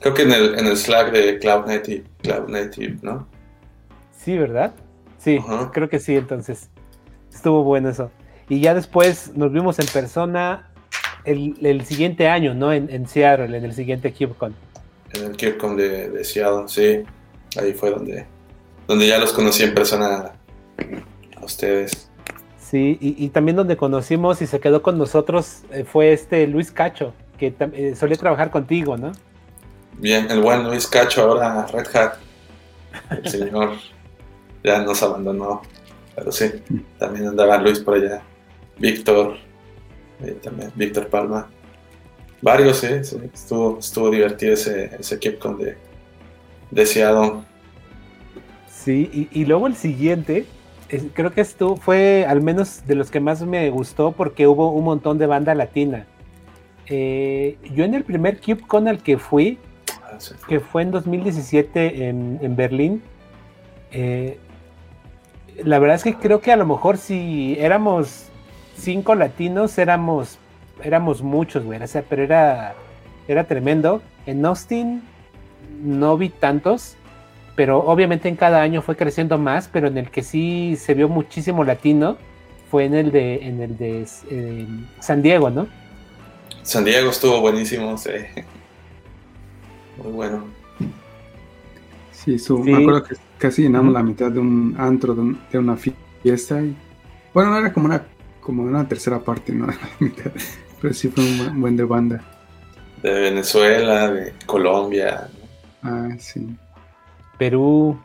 [0.00, 3.26] Creo que en el, en el Slack de Cloud Native, Cloud Native, ¿no?
[4.12, 4.74] Sí, ¿verdad?
[5.16, 5.38] Sí,
[5.72, 6.68] creo que sí, entonces.
[7.32, 8.10] Estuvo bueno eso.
[8.48, 10.68] Y ya después nos vimos en persona
[11.24, 12.72] el, el siguiente año, ¿no?
[12.72, 14.54] En, en, Seattle, en el siguiente CubeCon.
[15.14, 17.02] En el CubeCon de, de Seattle, sí.
[17.58, 18.26] Ahí fue donde
[18.86, 20.32] donde ya los conocí en persona
[21.36, 22.08] a ustedes.
[22.58, 27.14] Sí, y, también donde conocimos y se quedó con nosotros eh, fue este Luis Cacho,
[27.38, 29.12] que eh, solía trabajar contigo, ¿no?
[29.98, 32.14] Bien, el buen Luis Cacho, ahora Red Hat.
[33.10, 33.74] El señor
[34.64, 35.62] ya nos abandonó,
[36.16, 36.50] pero sí,
[36.98, 38.20] también andaba Luis por allá.
[38.78, 39.36] Víctor,
[40.22, 41.48] eh, también Víctor Palma.
[42.42, 45.76] Varios, sí, sí, estuvo, estuvo divertido ese, ese equipo de,
[46.70, 47.44] deseado
[48.86, 50.46] Sí, y, luego el siguiente,
[51.12, 54.84] creo que esto fue al menos de los que más me gustó porque hubo un
[54.84, 56.06] montón de banda latina.
[56.86, 59.58] Eh, yo en el primer CubeCon al que fui,
[60.04, 63.02] ah, que fue en 2017 en, Berlín,
[63.90, 64.38] eh,
[65.64, 68.30] la verdad es que creo que a lo mejor si éramos
[68.76, 70.38] cinco latinos, éramos,
[70.82, 71.82] éramos muchos, güey.
[71.82, 72.74] O sea, pero era,
[73.28, 74.02] era tremendo.
[74.26, 75.02] En Austin
[75.82, 76.96] no vi tantos
[77.56, 81.08] pero obviamente en cada año fue creciendo más, pero en el que sí se vio
[81.08, 82.18] muchísimo latino
[82.70, 84.66] fue en el de, en el de eh,
[85.00, 85.66] San Diego, ¿no?
[86.62, 88.10] San Diego estuvo buenísimo, sí.
[90.02, 90.44] Muy bueno.
[92.12, 96.60] Sí, me acuerdo que casi llenamos la mitad de un antro, de, una fiesta.
[96.60, 96.76] Y,
[97.32, 98.02] bueno, no era como una,
[98.46, 99.66] como una tercera parte, ¿no?
[100.80, 102.22] pero sí fue un buen de banda.
[103.02, 105.28] De Venezuela, de Colombia.
[105.82, 106.56] Ah, sí.
[107.38, 108.00] Perú.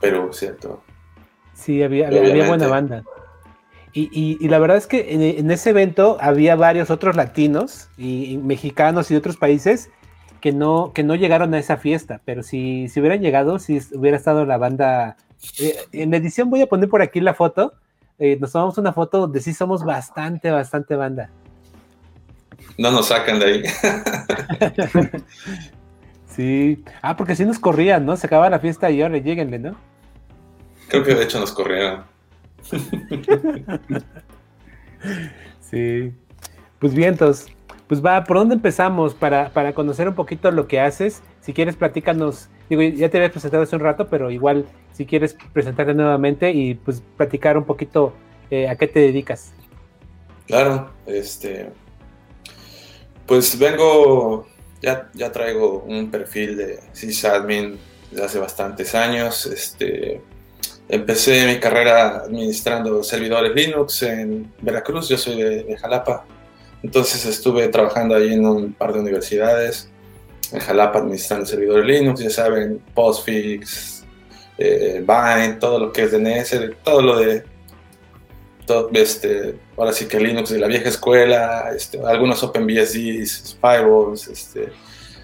[0.00, 0.84] Perú, cierto.
[1.54, 3.02] Sí, había, había, buena banda.
[3.92, 9.14] Y, la verdad es que en, ese evento había varios otros latinos y, mexicanos y
[9.14, 9.90] de otros países
[10.40, 14.16] que no, que no llegaron a esa fiesta, pero si, si hubieran llegado, si hubiera
[14.16, 15.16] estado la banda.
[15.60, 17.74] Eh, en la edición voy a poner por aquí la foto.
[18.24, 21.28] Eh, nos tomamos una foto donde sí somos bastante, bastante banda.
[22.78, 23.62] No nos sacan de ahí.
[26.28, 26.82] Sí.
[27.02, 28.16] Ah, porque si nos corrían, ¿no?
[28.16, 29.76] Se acababa la fiesta y ahora lleguenle, ¿no?
[30.88, 32.04] Creo que de hecho nos corrieron.
[35.60, 36.14] sí.
[36.78, 37.52] Pues bien, entonces,
[37.86, 39.12] pues va, ¿por dónde empezamos?
[39.12, 41.22] Para, para conocer un poquito lo que haces.
[41.42, 42.48] Si quieres, platícanos.
[42.72, 46.72] Digo, ya te habías presentado hace un rato, pero igual, si quieres presentarte nuevamente y
[46.72, 48.14] pues platicar un poquito
[48.50, 49.52] eh, a qué te dedicas.
[50.46, 51.68] Claro, este.
[53.26, 54.46] Pues vengo
[54.80, 57.78] ya, ya traigo un perfil de sysadmin
[58.10, 59.44] desde hace bastantes años.
[59.44, 60.22] Este,
[60.88, 66.24] empecé mi carrera administrando servidores Linux en Veracruz, yo soy de, Jalapa.
[66.82, 69.91] Entonces estuve trabajando ahí en un par de universidades,
[70.52, 74.04] en Jalapa administrando servidores Linux, ya saben, Postfix,
[74.58, 77.44] eh, Bind, todo lo que es DNS, todo lo de
[78.66, 84.72] todo, este, ahora sí que Linux de la vieja escuela, este, algunos OpenBSDs, firewalls, este,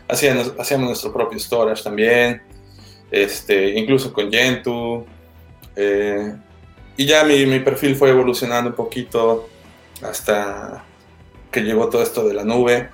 [0.09, 2.43] hacíamos, hacíamos nuestro propio storage también,
[3.11, 5.07] este, incluso con Gentoo.
[5.77, 6.35] Eh,
[6.97, 9.49] y ya mi, mi, perfil fue evolucionando un poquito
[10.03, 10.85] hasta
[11.53, 12.91] que llegó todo esto de la nube.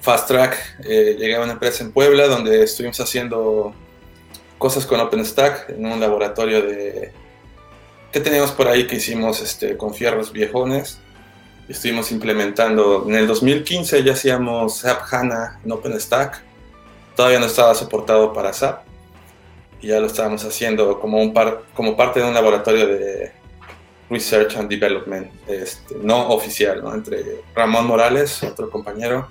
[0.00, 3.74] Fast Track, eh, llegué a una empresa en Puebla donde estuvimos haciendo
[4.58, 7.12] cosas con OpenStack en un laboratorio de
[8.12, 10.98] ¿Qué teníamos por ahí que hicimos este, con fierros viejones?
[11.68, 16.42] Estuvimos implementando, en el 2015 ya hacíamos SAP HANA en OpenStack,
[17.14, 18.82] todavía no estaba soportado para SAP,
[19.80, 23.30] y ya lo estábamos haciendo como, un par, como parte de un laboratorio de
[24.10, 26.92] Research and Development, este, no oficial, ¿no?
[26.92, 29.28] entre Ramón Morales, otro compañero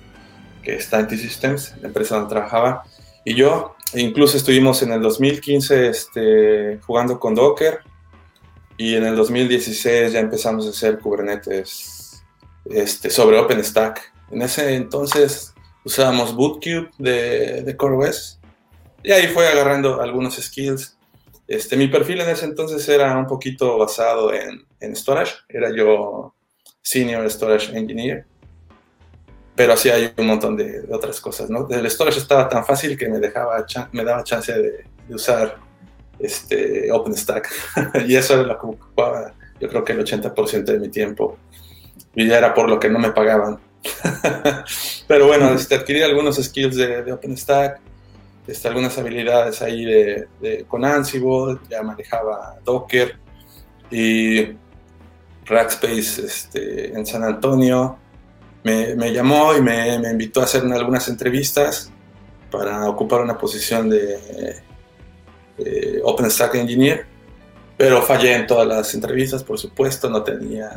[0.62, 2.84] que está en T-Systems, la empresa donde trabajaba,
[3.24, 7.80] y yo, incluso estuvimos en el 2015 este, jugando con Docker
[8.76, 12.22] y en el 2016 ya empezamos a hacer Kubernetes
[12.64, 14.12] este, sobre OpenStack.
[14.30, 18.40] En ese entonces usábamos Bootcube de, de CoreOS
[19.02, 20.96] y ahí fue agarrando algunos skills.
[21.46, 25.34] Este, mi perfil en ese entonces era un poquito basado en, en storage.
[25.48, 26.34] Era yo
[26.80, 28.26] Senior Storage Engineer.
[29.60, 31.68] Pero así hay un montón de, otras cosas, ¿no?
[31.68, 35.58] El storage estaba tan fácil que me, dejaba me daba chance de, usar
[36.18, 37.46] este, OpenStack.
[38.08, 41.36] y eso era lo que ocupaba, yo creo que el 80% de mi tiempo.
[42.14, 43.60] Y ya era por lo que no me pagaban.
[45.06, 47.82] Pero bueno, este, adquirí algunos skills de, de OpenStack,
[48.46, 53.14] este, algunas habilidades ahí de, con Ansible, ya manejaba Docker
[53.90, 54.56] y
[55.44, 57.99] Rackspace este, en San Antonio.
[58.62, 61.90] Me, llamó y me, invitó a hacer algunas entrevistas
[62.50, 64.62] para ocupar una posición de,
[65.56, 67.06] de OpenStack Engineer,
[67.76, 70.70] pero fallé en todas las entrevistas, por supuesto, no tenía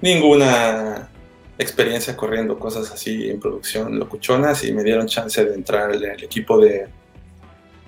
[0.00, 1.10] ninguna
[1.58, 6.24] experiencia corriendo cosas así en producción locuchonas y me dieron chance de entrar en el
[6.24, 6.88] equipo de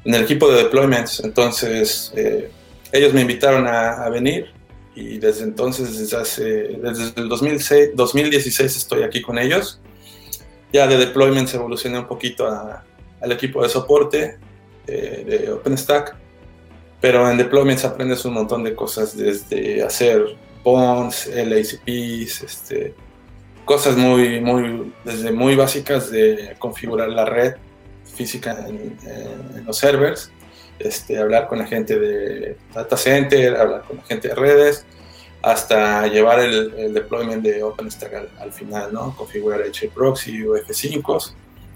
[0.04, 1.20] en el equipo de deployments.
[1.20, 2.50] Entonces eh,
[2.92, 4.52] ellos me invitaron a, venir
[4.96, 9.80] y desde entonces desde hace desde el 2006, 2016 estoy aquí con ellos.
[10.72, 14.38] Ya de deployments evolucioné un poquito al equipo de soporte
[14.88, 16.16] eh, de OpenStack
[17.00, 22.94] pero en deployments aprendes un montón de cosas desde hacer bonds, LACPs, este,
[23.64, 27.54] cosas muy, muy, desde muy básicas de configurar la red
[28.14, 28.96] física en,
[29.64, 30.30] los servers,
[30.78, 34.84] este, hablar con la gente de data center, hablar con la gente de redes,
[35.42, 39.14] hasta llevar el, deployment de OpenStack al, final, ¿no?
[39.16, 41.32] Configurar HProxy o F5,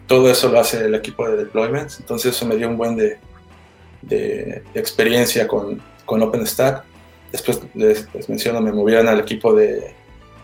[0.07, 3.19] todo eso lo hace el equipo de deployments, entonces eso me dio un buen de,
[4.03, 6.85] de, experiencia con, con OpenStack.
[7.31, 9.95] Después les, les menciono, me movieron al equipo de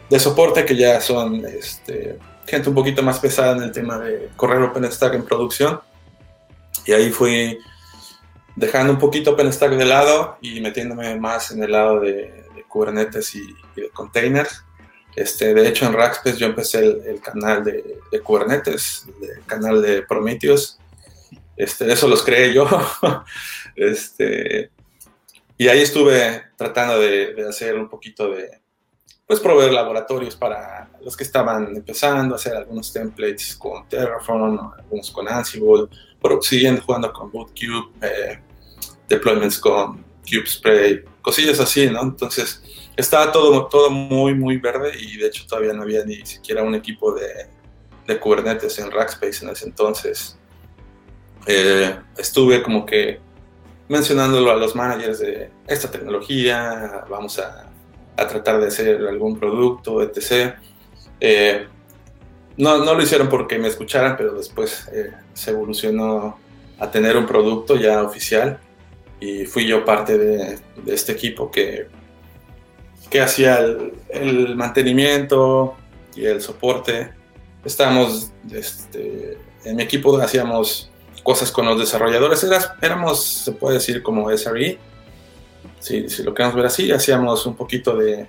[0.09, 4.31] de soporte que ya son este, gente un poquito más pesada en el tema de
[4.37, 5.81] correr OpenStack en producción.
[6.85, 7.59] Y ahí fui
[8.57, 13.55] dejando un poquito OpenStack de lado y metiéndome más en el lado de, Kubernetes y,
[13.77, 14.65] de containers.
[15.15, 20.79] Este, de hecho, en Rackspace yo empecé el, canal de, Kubernetes, el canal de Prometheus.
[21.57, 22.69] Este, eso los creé yo.
[23.77, 24.71] este,
[25.57, 28.61] y ahí estuve tratando de hacer un poquito de,
[29.27, 35.29] pues proveer laboratorios para los que estaban empezando hacer algunos templates con Terraform, algunos con
[35.29, 35.89] Ansible,
[36.23, 38.41] pero siguiendo jugando con Bootcube, eh,
[39.09, 42.03] deployments con CubeSpray, cosillas así, ¿no?
[42.03, 42.63] Entonces
[42.97, 46.75] estaba todo, todo muy, muy verde y de hecho todavía no había ni siquiera un
[46.75, 47.49] equipo de,
[48.07, 50.39] de Kubernetes en Rackspace en ese entonces.
[51.47, 53.21] Eh, estuve como que
[53.89, 57.67] mencionándolo a los managers de esta tecnología, vamos a
[58.17, 60.55] a tratar de hacer algún producto, etc.
[61.21, 61.67] Eh,
[62.57, 66.39] no, no, lo hicieron porque me escucharan, pero después eh, se evolucionó
[66.79, 68.59] a tener un producto ya oficial
[69.21, 71.89] y fui yo parte de, este equipo que,
[73.11, 73.59] que hacía
[74.11, 75.77] el, mantenimiento
[76.15, 77.11] y el soporte.
[77.65, 80.91] Estábamos, este, en mi equipo hacíamos
[81.23, 82.47] cosas con los desarrolladores,
[82.81, 84.79] éramos, se puede decir, como SRE,
[85.81, 88.29] si, lo queremos ver así, hacíamos un poquito de,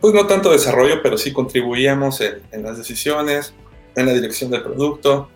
[0.00, 3.52] pues no tanto desarrollo, pero sí contribuíamos en, las decisiones,
[3.94, 5.28] en la dirección del producto,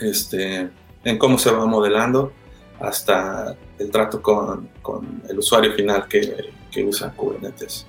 [0.00, 0.68] este,
[1.04, 2.32] en cómo se va modelando,
[2.80, 7.86] hasta el trato con, con el usuario final que, que, usa Kubernetes.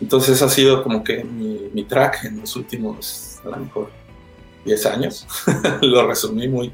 [0.00, 3.90] Entonces ha sido como que mi, mi track en los últimos, a lo mejor,
[4.64, 5.26] 10 años.
[5.80, 6.72] lo resumí muy,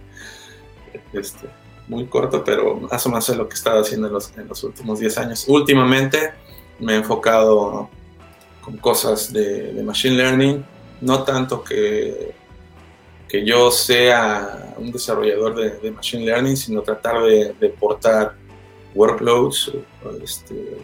[1.12, 1.46] este,
[1.88, 4.48] muy corto, pero más o menos es lo que he estado haciendo en los, en
[4.48, 5.44] los últimos 10 años.
[5.46, 6.32] Últimamente
[6.78, 7.90] me he enfocado
[8.62, 10.64] con cosas de, de Machine Learning,
[11.02, 12.34] no tanto que,
[13.28, 18.34] que yo sea un desarrollador de, de Machine Learning, sino tratar de, de portar
[18.94, 19.72] workloads,
[20.22, 20.78] este,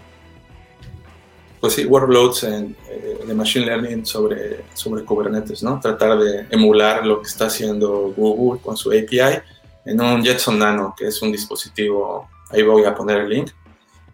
[1.60, 5.80] pues sí, workloads en, eh, de Machine Learning sobre, sobre Kubernetes, ¿no?
[5.80, 9.40] Tratar de emular lo que está haciendo Google con su API
[9.86, 13.50] en un Jetson Nano, que es un dispositivo, ahí voy a poner el link.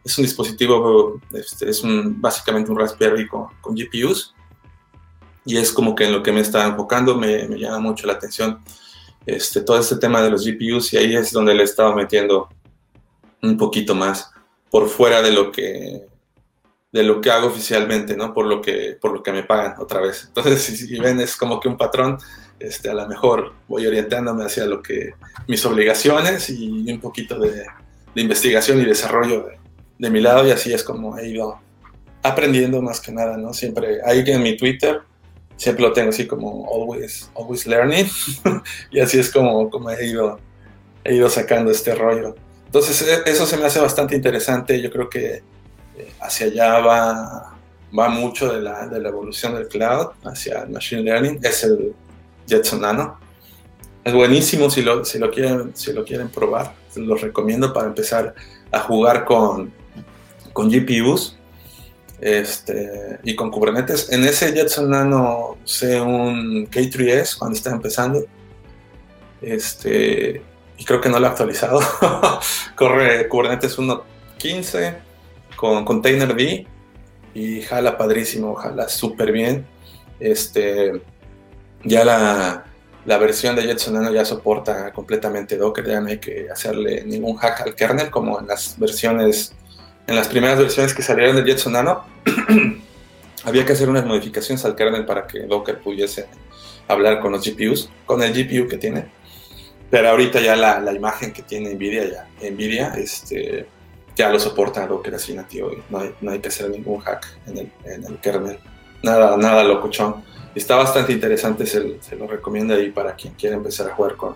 [0.04, 4.34] Es un dispositivo, este, es un, básicamente un Raspberry con, con, GPUs.
[5.44, 8.14] Y es como que en lo que me está enfocando me, me, llama mucho la
[8.14, 8.60] atención
[9.26, 12.48] este, todo este tema de los GPUs y ahí es donde le he estado metiendo
[13.42, 14.30] un poquito más
[14.70, 16.10] por fuera de lo que
[16.92, 18.34] de lo que hago oficialmente, ¿no?
[18.34, 20.24] Por lo que, por lo que me pagan otra vez.
[20.26, 22.18] Entonces, si, ven, es como que un patrón,
[22.58, 25.14] este, a lo mejor voy orientándome hacia lo que,
[25.46, 27.64] mis obligaciones y un poquito de,
[28.16, 29.58] investigación y desarrollo de,
[29.98, 31.60] de, mi lado y así es como he ido
[32.24, 33.54] aprendiendo más que nada, ¿no?
[33.54, 35.00] Siempre, ahí en mi Twitter,
[35.60, 38.08] siempre lo tengo así como always, always learning.
[38.90, 40.40] Y así es como, como he, ido,
[41.04, 42.34] he ido sacando este rollo.
[42.64, 45.42] Entonces, e, eso se me hace bastante interesante, yo creo que
[46.20, 47.58] hacia allá va,
[47.96, 51.94] va mucho de la, de la evolución del cloud, hacia el machine learning, es el
[52.46, 53.20] Jetson Nano.
[54.02, 58.34] Es buenísimo si lo, si lo, quieren, si lo quieren probar, los recomiendo para empezar
[58.72, 59.70] a jugar con,
[60.54, 61.36] con GPUs
[62.20, 64.12] este, y con Kubernetes.
[64.12, 68.24] En ese Jetson Nano usé un K3S cuando estaba empezando.
[69.40, 70.42] Este,
[70.76, 71.80] y creo que no lo he actualizado.
[72.76, 74.96] Corre Kubernetes 1.15
[75.56, 76.38] con Containerd
[77.34, 79.66] y jala padrísimo, jala súper bien.
[80.18, 81.00] Este,
[81.84, 82.64] ya la,
[83.06, 87.36] la versión de Jetson Nano ya soporta completamente Docker, ya no hay que hacerle ningún
[87.36, 89.54] hack al kernel como en las versiones,
[90.10, 92.04] en las primeras versiones que salieron de Jetson Nano.
[93.44, 96.26] había que hacer unas modificaciones al kernel para que Docker pudiese
[96.88, 99.06] hablar con los GPUs, con el GPU que tiene.
[99.88, 103.66] Pero ahorita ya la, imagen que tiene Nvidia, ya, Nvidia, este,
[104.16, 107.26] ya lo soporta Docker así nativo y no hay, no hay que hacer ningún hack
[107.46, 108.58] en el, kernel.
[109.04, 110.24] Nada, nada locuchón.
[110.56, 114.34] Está bastante interesante, se, se, lo recomiendo ahí para quien quiera empezar a jugar con,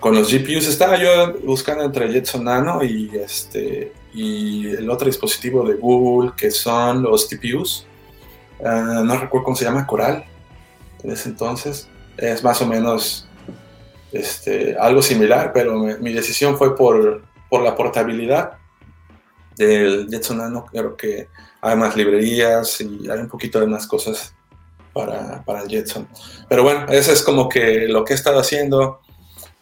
[0.00, 0.66] con los GPUs.
[0.66, 6.50] Estaba yo buscando entre Jetson Nano y, este, y el otro dispositivo de Google que
[6.50, 7.86] son los TPUs.
[8.64, 10.24] Ah, no recuerdo cómo se llama, Coral,
[11.02, 11.88] en ese entonces.
[12.16, 13.26] Es más o menos
[14.12, 18.58] este, algo similar, pero mi decisión fue por, por la portabilidad
[19.56, 21.28] del Jetson Nano, creo que
[21.60, 24.34] hay más librerías y hay un poquito de más cosas
[24.92, 26.08] para, para el Jetson.
[26.48, 29.00] Pero bueno, eso es como que lo que he estado haciendo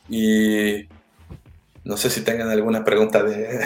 [0.09, 0.89] y
[1.85, 3.61] no sé si tengan alguna pregunta de,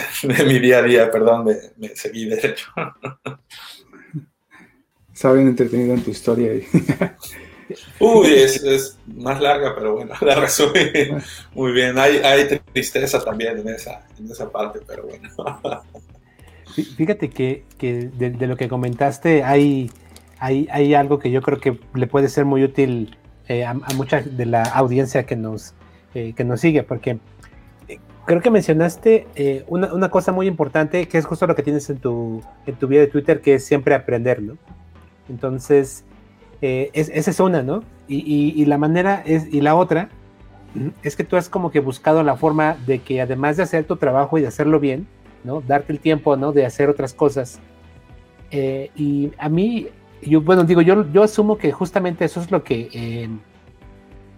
[0.45, 1.45] mi día a día, perdón,
[1.77, 2.67] me, seguí derecho.
[5.13, 6.51] Saben entretenido en tu historia.
[7.99, 10.81] Uy, es, más larga, pero bueno, la resumí
[11.53, 11.97] muy bien.
[11.97, 15.29] Hay, hay tristeza también en esa, en esa parte, pero bueno.
[16.97, 19.89] Fíjate que, de, lo que comentaste hay,
[20.39, 24.21] hay, hay, algo que yo creo que le puede ser muy útil eh, a, mucha
[24.21, 25.73] de la audiencia que nos,
[26.13, 27.19] eh, que nos sigue, porque
[28.25, 31.97] creo que mencionaste una, una, cosa muy importante que es justo lo que tienes en
[31.97, 34.57] tu, en tu vida de Twitter, que es siempre aprender, ¿no?
[35.29, 36.03] Entonces,
[36.61, 37.83] es, esa es una, ¿no?
[38.07, 40.09] Y, y, la manera es, y la otra
[41.03, 43.95] es que tú has como que buscado la forma de que además de hacer tu
[43.95, 45.07] trabajo y de hacerlo bien,
[45.67, 46.51] Darte el tiempo, ¿no?
[46.51, 47.59] De hacer otras cosas.
[48.49, 49.87] Eh, y a mí,
[50.21, 53.29] yo, bueno, digo, yo, yo asumo que justamente eso es lo que eh,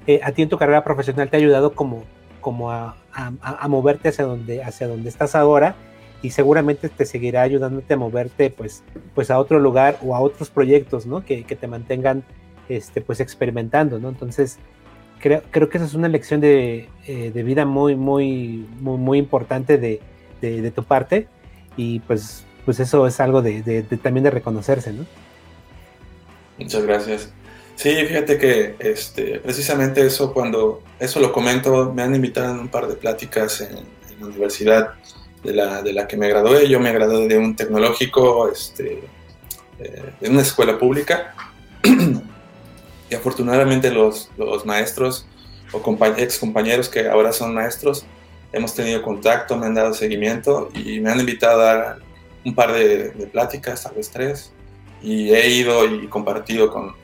[0.05, 2.03] eh, a ti en tu carrera profesional te ha ayudado como,
[2.47, 5.75] como a, a, moverte hacia donde, hacia donde estás ahora
[6.21, 10.49] y seguramente te seguirá ayudándote a moverte pues, pues a otro lugar o a otros
[10.49, 11.25] proyectos, ¿no?
[11.25, 12.23] Que, que te mantengan
[12.69, 14.07] este, pues experimentando, ¿no?
[14.07, 14.59] Entonces,
[15.19, 19.77] creo, creo que esa es una lección de, de vida muy, muy, muy, muy importante
[19.77, 19.99] de,
[20.39, 21.27] de, tu parte
[21.75, 25.05] y pues, pues eso es algo de, también de reconocerse, ¿no?
[26.57, 27.33] Muchas gracias.
[27.77, 32.67] Sí, fíjate que este, precisamente eso cuando eso lo comento, me han invitado en un
[32.67, 33.75] par de pláticas en,
[34.19, 34.95] la universidad
[35.43, 36.67] de la, de la, que me gradué.
[36.67, 39.03] Yo me gradué de un tecnológico, este,
[39.79, 41.33] eh, de una escuela pública.
[43.09, 45.25] y afortunadamente los, los maestros
[45.71, 48.05] o ex compañeros que ahora son maestros
[48.51, 51.99] hemos tenido contacto, me han dado seguimiento y me han invitado a dar
[52.45, 54.51] un par de, pláticas, tal vez tres,
[55.01, 56.95] y he ido y compartido con,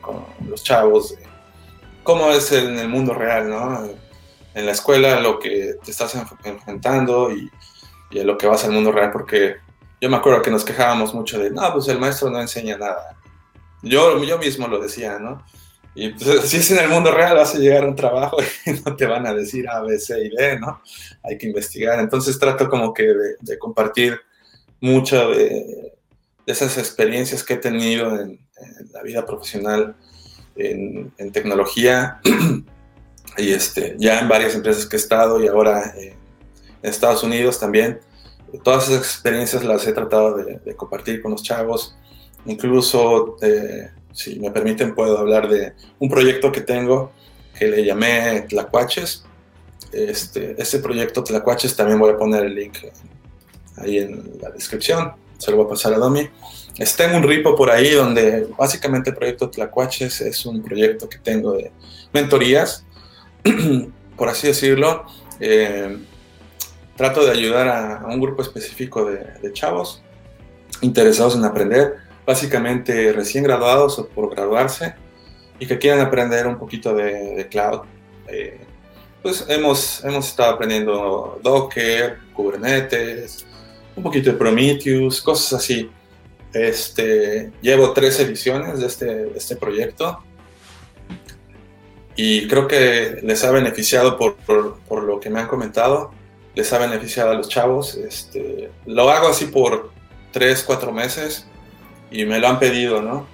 [0.48, 1.16] los chavos
[2.04, 3.88] cómo es en el mundo real, ¿no?
[4.54, 7.50] En la escuela lo que te estás enfrentando y,
[8.12, 9.56] y en lo que vas al mundo real, porque
[10.02, 13.18] yo me acuerdo que nos quejábamos mucho de, no, pues el maestro no enseña nada.
[13.82, 15.44] Yo, yo mismo lo decía, ¿no?
[15.96, 18.72] Y pues, si es en el mundo real, vas a llegar a un trabajo y
[18.72, 20.82] no te van a decir A, B, C y D, ¿no?
[21.24, 22.00] Hay que investigar.
[22.00, 24.20] Entonces trato como que de, compartir
[24.82, 25.94] mucho de,
[26.46, 28.40] esas experiencias que he tenido en,
[28.92, 29.96] la vida profesional
[30.56, 32.22] en, tecnología
[33.38, 36.16] y este, ya en varias empresas que he estado y ahora en
[36.82, 38.00] Estados Unidos también.
[38.64, 41.96] Todas esas experiencias las he tratado de, compartir con los chavos,
[42.46, 43.38] incluso...
[43.42, 47.12] Eh, si me permiten, puedo hablar de un proyecto que tengo
[47.58, 49.26] que le llamé Tlacuaches.
[49.92, 52.78] Este, ese proyecto Tlacuaches también voy a poner el link
[53.78, 56.30] ahí en la descripción, se lo voy a pasar a Domi.
[56.78, 61.18] está en un ripo por ahí donde básicamente el proyecto Tlacuaches es un proyecto que
[61.18, 61.72] tengo de
[62.14, 62.86] mentorías,
[64.18, 65.06] por así decirlo.
[65.40, 65.98] Eh,
[66.96, 70.02] trato de ayudar a, un grupo específico de, chavos
[70.82, 74.96] interesados en aprender, básicamente recién graduados o por graduarse
[75.60, 77.82] y que quieran aprender un poquito de, cloud.
[78.28, 78.60] Eh,
[79.22, 83.46] pues hemos, hemos estado aprendiendo Docker, Kubernetes,
[83.96, 85.90] un poquito de Prometheus, cosas así.
[86.54, 90.24] Este, llevo tres ediciones de este, este proyecto
[92.16, 96.12] y creo que les ha beneficiado por, por, lo que me han comentado,
[96.54, 97.96] les ha beneficiado a los chavos.
[97.96, 99.92] Este, lo hago así por
[100.32, 101.48] tres, cuatro meses
[102.12, 103.26] y me lo han pedido, ¿no?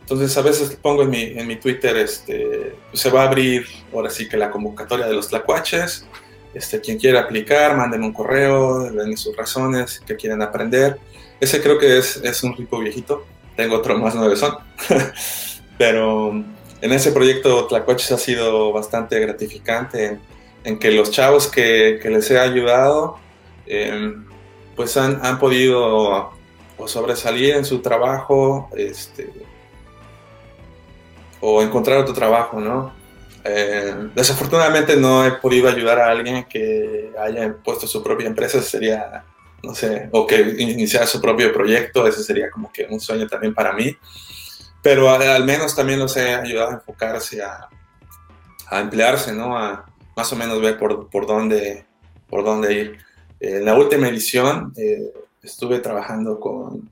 [0.00, 4.10] Entonces a veces pongo en mi, en mi Twitter, este, se va a abrir ahora
[4.10, 6.06] sí que la convocatoria de los tlacuaches,
[6.54, 10.98] este, quien quiera aplicar, manden un correo, den sus razones, que quieren aprender.
[11.40, 13.24] Ese creo que es, es un rico viejito,
[13.56, 14.58] tengo otro más son
[15.78, 16.30] pero
[16.80, 20.18] en ese proyecto Tlacuaches ha sido bastante gratificante
[20.64, 23.18] en, que los chavos que, que les he ayudado,
[23.66, 24.24] em,
[24.76, 26.32] pues han, han podido
[26.86, 29.30] sobresalir en su trabajo, este,
[31.40, 32.92] o encontrar otro trabajo, ¿no?
[33.44, 39.24] Eh, desafortunadamente no he podido ayudar a alguien que haya puesto su propia empresa, sería,
[39.62, 43.52] no sé, o que iniciara su propio proyecto, ese sería como que un sueño también
[43.52, 43.96] para mí,
[44.80, 47.68] pero al, menos también los he ayudado a enfocarse, a,
[48.68, 49.56] a, emplearse, ¿no?
[49.58, 49.86] A
[50.16, 51.84] más o menos ver por, por, dónde,
[52.28, 52.98] por dónde ir.
[53.40, 55.12] En la última edición eh,
[55.42, 56.90] estuve trabajando con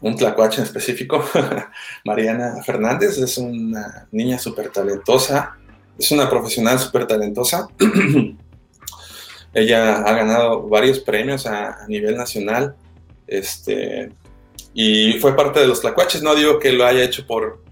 [0.00, 1.24] un tlacuache en específico,
[2.04, 5.56] Mariana Fernández, es una niña súper talentosa,
[5.98, 7.68] es una profesional súper talentosa.
[9.54, 12.74] Ella ha ganado varios premios a, nivel nacional
[13.26, 14.10] este,
[14.72, 16.22] y fue parte de los tlacuaches.
[16.22, 17.62] No digo que lo haya hecho por,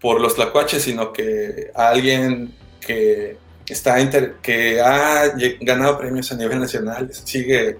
[0.00, 3.36] por los tlacuaches, sino que alguien que,
[3.68, 3.96] está
[4.40, 7.76] que ha ganado premios a nivel nacional sigue,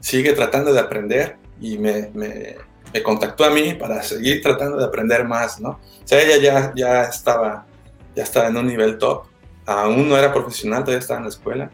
[0.00, 2.10] sigue tratando de aprender y me
[2.92, 5.70] me contactó a mí para seguir tratando de aprender más, ¿no?
[5.70, 7.66] O sea, ella ya, ya, estaba,
[8.14, 9.24] ya estaba en un nivel top,
[9.66, 11.70] aún no era profesional, todavía estaba en la escuela,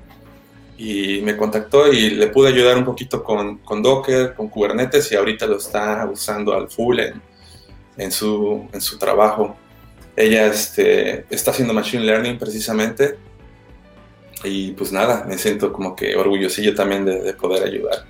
[0.77, 5.17] y me contactó y le pude ayudar un poquito con, con Docker, con Kubernetes, y
[5.17, 7.21] ahorita lo está usando al full en,
[7.97, 9.57] en, su, en su trabajo.
[10.17, 13.19] Ella este, está haciendo Machine Learning precisamente,
[14.45, 18.05] y pues nada, me siento como que orgullosillo también de, de poder ayudar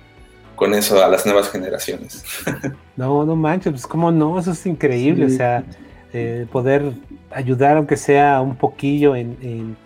[0.59, 2.23] con eso a las nuevas generaciones.
[2.97, 5.63] No, no manches, pues cómo no, eso es increíble, o sea,
[6.13, 6.93] eh, poder
[7.31, 9.77] ayudar aunque sea un poquillo en,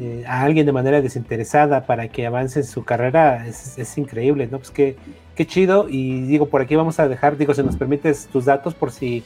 [0.00, 4.58] eh, a alguien de manera desinteresada para que avance en su carrera es, increíble, ¿no?
[4.58, 4.96] Pues qué,
[5.34, 8.74] qué chido y digo, por aquí vamos a dejar, digo, si nos permites tus datos
[8.74, 9.24] por si,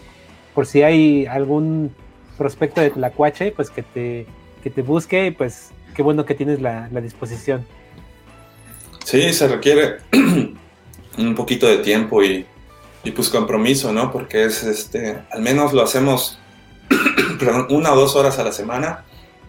[0.54, 1.94] por si hay algún
[2.36, 4.26] prospecto de Tlacuache, pues que te,
[4.62, 7.66] que te busque, pues qué bueno que tienes la, la disposición.
[9.04, 9.98] Sí, se requiere
[11.18, 12.46] un poquito de tiempo y,
[13.04, 14.10] y, pues compromiso, ¿no?
[14.12, 16.38] Porque es, este, al menos lo hacemos
[17.70, 19.04] una o dos horas a la semana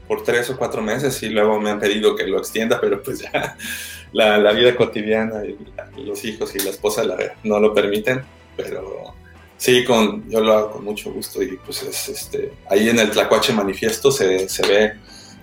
[0.07, 3.19] por tres o cuatro meses y luego me han pedido que lo extienda, pero pues
[3.19, 3.55] ya
[4.11, 5.57] la, la vida cotidiana y,
[6.03, 7.03] los hijos y la esposa
[7.43, 8.23] no lo permiten,
[8.57, 9.13] pero
[9.57, 13.11] sí, con, yo lo hago con mucho gusto y pues es, este, ahí en el
[13.11, 14.93] Tlacuache Manifiesto se, se ve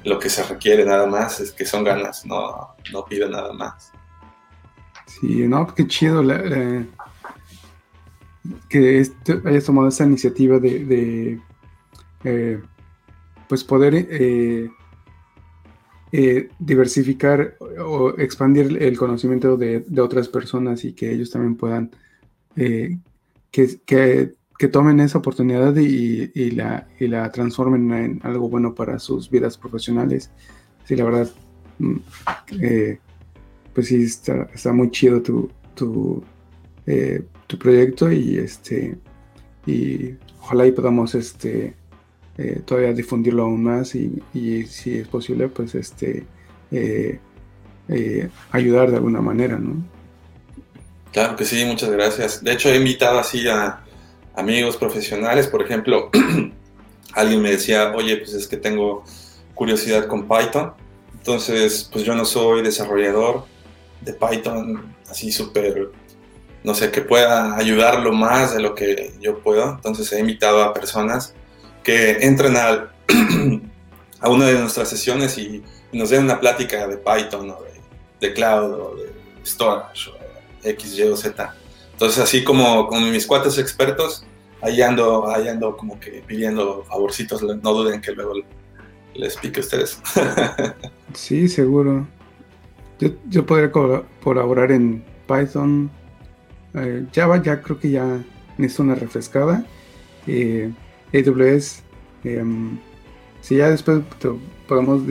[0.03, 3.93] lo que se requiere nada más, es que son ganas, no, no pido nada más.
[5.07, 6.23] Sí, no, qué chido
[8.69, 11.41] que este, hayas tomado esa iniciativa de,
[12.25, 12.61] eh,
[13.49, 14.71] pues poder eh,
[16.13, 21.91] eh, diversificar o expandir el conocimiento de, otras personas y que ellos también puedan
[23.51, 24.33] que,
[24.73, 30.31] tomen esa oportunidad y, la, y la transformen en algo bueno para sus vidas profesionales.
[30.85, 31.31] Sí, la verdad,
[31.79, 31.97] mm,
[33.75, 36.25] pues sí, está, está muy chido tu, tu,
[36.87, 38.97] eh, tu, proyecto y este
[39.67, 41.75] y ojalá y podamos este
[42.39, 44.23] eh, todavía difundirlo aún más y,
[44.67, 46.27] si es posible pues este
[46.71, 47.19] eh,
[48.51, 49.85] ayudar de alguna manera, ¿no?
[51.13, 52.43] Claro que sí, muchas gracias.
[52.43, 53.81] De hecho he invitado así a
[54.35, 56.11] amigos profesionales, por ejemplo,
[57.15, 59.05] alguien me decía, oye, pues es que tengo
[59.55, 60.73] curiosidad con Python,
[61.15, 63.47] entonces pues yo no soy desarrollador,
[64.03, 65.91] de Python así súper,
[66.67, 69.71] no sé, que pueda ayudarlo más de lo que yo puedo.
[69.77, 71.33] Entonces he invitado a personas
[71.85, 72.93] que entren a,
[74.21, 75.63] a una de nuestras sesiones y,
[75.93, 77.59] nos den una plática de Python o
[78.21, 79.13] de, cloud o de
[79.47, 81.55] storage o X, Y o Z.
[81.93, 84.27] Entonces, así como con mis cuates expertos,
[84.61, 85.25] ahí ando,
[85.79, 88.35] como que pidiendo favorcitos, no duden que luego
[89.15, 90.03] les pique a ustedes.
[91.15, 92.07] sí, seguro.
[92.99, 95.91] Yo, yo podría colaborar en Python.
[96.77, 98.23] Eh, Java ya creo que ya
[98.59, 99.65] necesito una refrescada.
[100.27, 100.71] Eh,
[101.13, 101.83] AWS,
[102.25, 102.79] em,
[103.41, 104.03] si ya después
[104.69, 105.03] podemos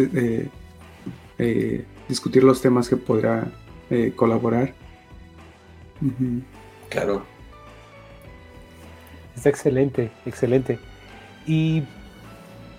[1.37, 3.47] eh, discutir los temas que podrá
[4.15, 4.73] colaborar.
[6.89, 7.23] Claro.
[9.35, 10.79] Está excelente, excelente.
[11.47, 11.83] Y,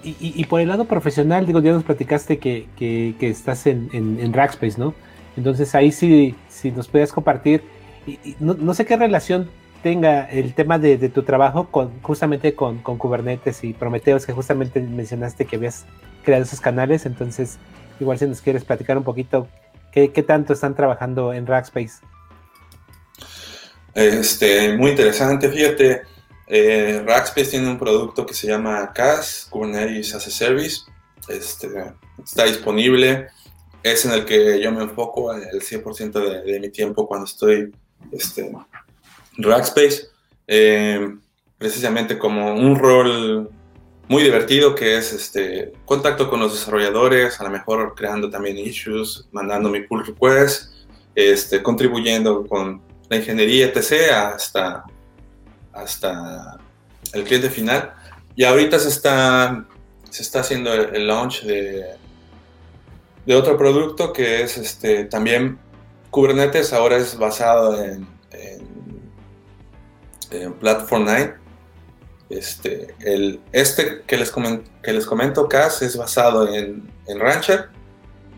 [0.02, 4.94] y, por el lado profesional, digo, ya nos platicaste que, estás en, en, Rackspace, ¿no?
[5.36, 7.62] Entonces ahí sí, si nos puedes compartir,
[8.06, 9.50] y, no, sé qué relación
[9.82, 15.44] tenga el tema de, tu trabajo con justamente con, Kubernetes y Prometheus, que justamente mencionaste
[15.44, 15.84] que habías
[16.24, 17.58] creado esos canales, entonces
[18.00, 19.48] igual si nos quieres platicar un poquito
[19.92, 21.94] qué, qué tanto están trabajando en Rackspace.
[23.94, 26.02] Este, muy interesante, fíjate,
[26.46, 30.82] eh, Rackspace tiene un producto que se llama CAS, Kubernetes as a Service,
[31.28, 31.68] este,
[32.22, 33.28] está disponible,
[33.82, 37.72] es en el que yo me enfoco el 100% de, mi tiempo cuando estoy
[38.12, 38.50] este,
[39.38, 40.08] Rackspace,
[40.46, 41.16] eh,
[41.58, 43.50] precisamente como un rol
[44.08, 49.26] muy divertido que es este contacto con los desarrolladores, a lo mejor creando también issues,
[49.32, 50.72] mandando mi pull request,
[51.14, 54.84] este, contribuyendo con la ingeniería, etc., hasta,
[55.72, 56.58] hasta
[57.12, 57.94] el cliente final.
[58.36, 59.66] Y ahorita se está,
[60.10, 61.96] se está haciendo el, launch de,
[63.24, 65.58] de, otro producto que es este, también
[66.16, 68.06] Kubernetes, ahora es basado en,
[70.60, 71.34] Platform 9.
[72.30, 74.32] Este, el, este que les,
[74.82, 77.68] que les comento, CAS, es basado en, en Rancher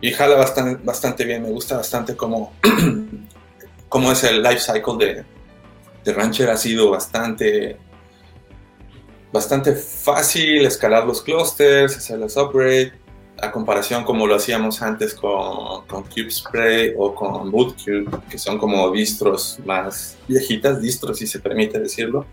[0.01, 2.53] y jala bastante, bastante bien, me gusta bastante cómo,
[3.89, 5.25] cómo es el life cycle de,
[6.05, 7.79] de Rancher ha sido bastante
[9.33, 12.93] bastante fácil escalar los clusters, hacer los upgrades,
[13.41, 18.91] a comparación como lo hacíamos antes con, con CubeSpray o con Bootcube, que son como
[18.91, 22.27] distros más viejitas, distros si se permite decirlo,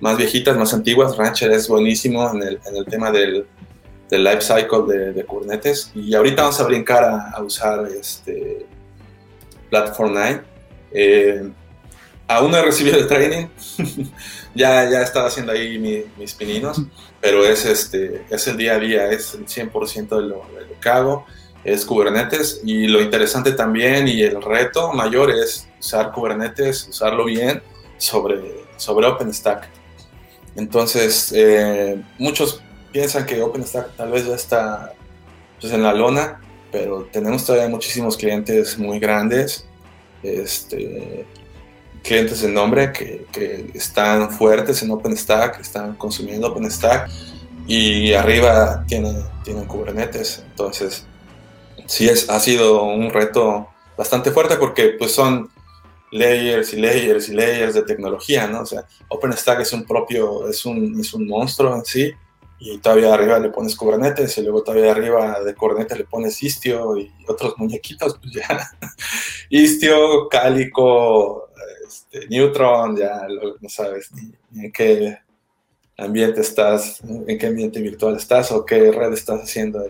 [0.00, 1.16] más viejitas, más antiguas.
[1.16, 3.46] Rancher es buenísimo en el, en el tema del,
[4.10, 5.92] del life cycle de, de, Kubernetes.
[5.94, 8.66] Y ahorita vamos a brincar a, a usar este
[9.70, 10.54] Platform 9
[10.94, 11.50] eh,
[12.28, 13.46] aún no he recibido el training,
[14.54, 15.78] ya, ya estaba haciendo ahí
[16.16, 16.80] mis pininos,
[17.24, 20.42] pero es, este, es el día a día, es el 100% de lo,
[20.78, 21.24] que hago,
[21.64, 27.62] es Kubernetes y lo interesante también y el reto mayor es usar Kubernetes, usarlo bien
[27.96, 29.70] sobre, sobre OpenStack.
[30.54, 32.60] Entonces, eh, muchos
[32.92, 34.92] piensan que OpenStack tal vez ya está
[35.58, 39.64] pues, en la lona, pero tenemos todavía muchísimos clientes muy grandes
[40.22, 41.24] este,
[42.04, 43.26] clientes de nombre que,
[43.74, 47.10] están fuertes en OpenStack, están consumiendo OpenStack
[47.66, 50.44] y arriba tienen, tienen Kubernetes.
[50.50, 51.06] Entonces,
[51.86, 55.50] sí es, ha sido un reto bastante fuerte porque pues son
[56.12, 58.60] layers y layers y layers de tecnología, ¿no?
[58.60, 62.12] O sea, OpenStack es un propio, es un, es un monstruo en sí
[62.60, 66.96] y todavía arriba le pones Kubernetes y luego todavía arriba de Kubernetes le pones Istio
[66.96, 68.70] y otros muñequitos, pues ya.
[69.50, 71.50] Istio, Cálico,
[71.94, 73.26] este, Neutron, ya
[73.60, 75.18] no sabes ni, en qué
[75.96, 79.84] ambiente estás, en qué ambiente virtual estás o qué red estás haciendo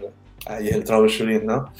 [0.46, 1.72] ahí el troubleshooting, ¿no?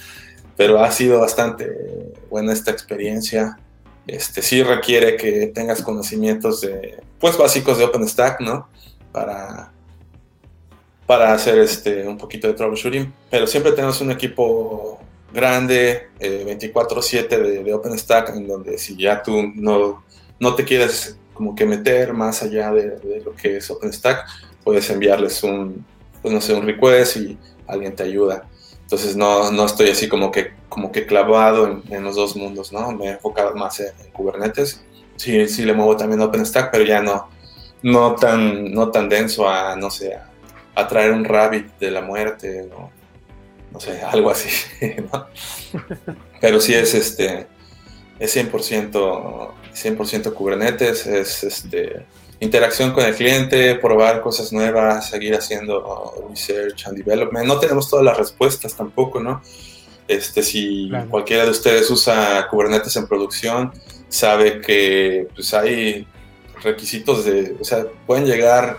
[0.57, 3.59] Pero ha sido bastante buena esta experiencia.
[4.07, 8.69] Este, sí requiere que tengas conocimientos de, pues básicos de OpenStack, ¿no?
[9.13, 9.75] Para
[11.07, 14.99] para hacer este, un poquito de troubleshooting, pero siempre tenemos un equipo
[15.33, 20.05] grande, 24/7 eh, de, OpenStack, en donde si ya tú no,
[20.39, 24.27] no te quieres como que meter más allá de, lo que es OpenStack,
[24.63, 25.85] puedes enviarles un,
[26.23, 28.49] pues no sé, un request y alguien te ayuda.
[28.83, 32.93] Entonces no, no estoy así como que, como que clavado en, los dos mundos, ¿no?
[32.93, 34.85] Me he enfocado más en, Kubernetes.
[35.17, 37.29] Sí, sí le muevo también OpenStack, pero ya no,
[37.83, 40.17] no, tan, no tan denso a, no sé,
[40.75, 42.91] atraer un rabbit de la muerte, o
[43.73, 44.49] no sé, algo así,
[46.41, 47.47] Pero sí es este,
[48.25, 52.07] es 100%, 100 Kubernetes, es este,
[52.41, 57.47] interacción con el cliente, probar cosas nuevas, seguir haciendo research and development.
[57.47, 59.43] No tenemos todas las respuestas tampoco, ¿no?
[60.07, 63.73] Este, si cualquiera de ustedes usa Kubernetes en producción,
[64.09, 66.07] sabe que pues hay
[66.63, 68.79] requisitos de, o sea, pueden llegar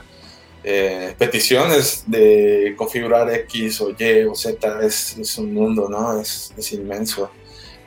[0.63, 6.19] eh, peticiones de configurar X o Y o Z es, es un mundo, ¿no?
[6.19, 7.29] Es, es, inmenso.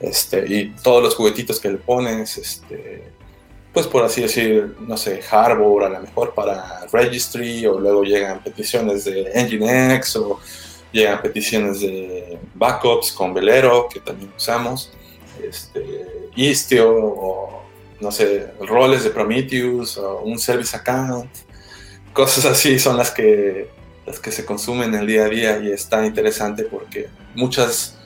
[0.01, 3.05] Este, y todos los juguetitos que le pones, este,
[3.73, 8.43] pues por así decir, no sé, Harbor a lo mejor para Registry, o luego llegan
[8.43, 10.41] peticiones de Nginx, o
[10.93, 14.93] llegan peticiones de backups con Velero, que también usamos,
[15.43, 17.63] este, Istio, o
[18.01, 21.31] no sé, roles de Prometheus, o un service account,
[22.13, 23.69] cosas así son las que,
[24.07, 27.98] las que se consumen el día a día y está interesante porque muchas,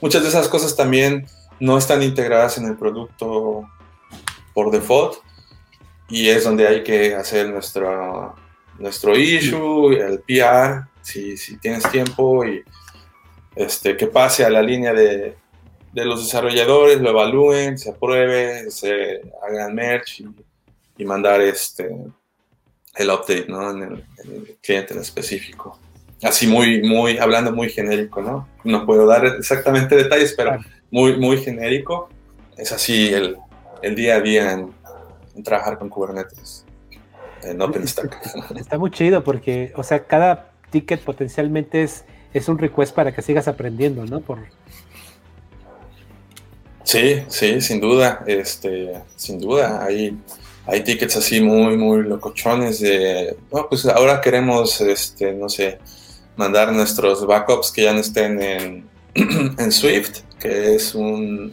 [0.00, 1.26] muchas de esas cosas también
[1.60, 3.68] no están integradas en el producto
[4.52, 5.18] por default
[6.08, 8.34] y es donde hay que hacer nuestro,
[8.78, 12.62] nuestro issue, el PR, si, si tienes tiempo y
[13.56, 15.36] este, que pase a la línea de,
[15.94, 20.24] de los desarrolladores, lo evalúen, se apruebe, se hagan merch
[20.96, 21.88] y, mandar este,
[22.96, 23.70] el update ¿no?
[23.70, 25.78] en, el, cliente en específico.
[26.24, 28.48] Así muy, muy, hablando muy genérico, ¿no?
[28.64, 30.58] No puedo dar exactamente detalles, pero
[30.90, 32.08] muy, muy genérico.
[32.56, 33.36] Es así el,
[33.82, 34.72] el día a día en,
[35.44, 36.64] trabajar con Kubernetes
[37.42, 38.56] en OpenStack.
[38.56, 43.20] Está, muy chido porque, o sea, cada ticket potencialmente es, es un request para que
[43.20, 44.20] sigas aprendiendo, ¿no?
[44.20, 44.38] Por...
[46.84, 50.16] Sí, sí, sin duda, este, sin duda, hay,
[50.64, 55.78] hay tickets así muy, muy locochones de, no, pues ahora queremos, este, no sé,
[56.36, 61.52] mandar nuestros backups que ya no estén en, en Swift, que es un,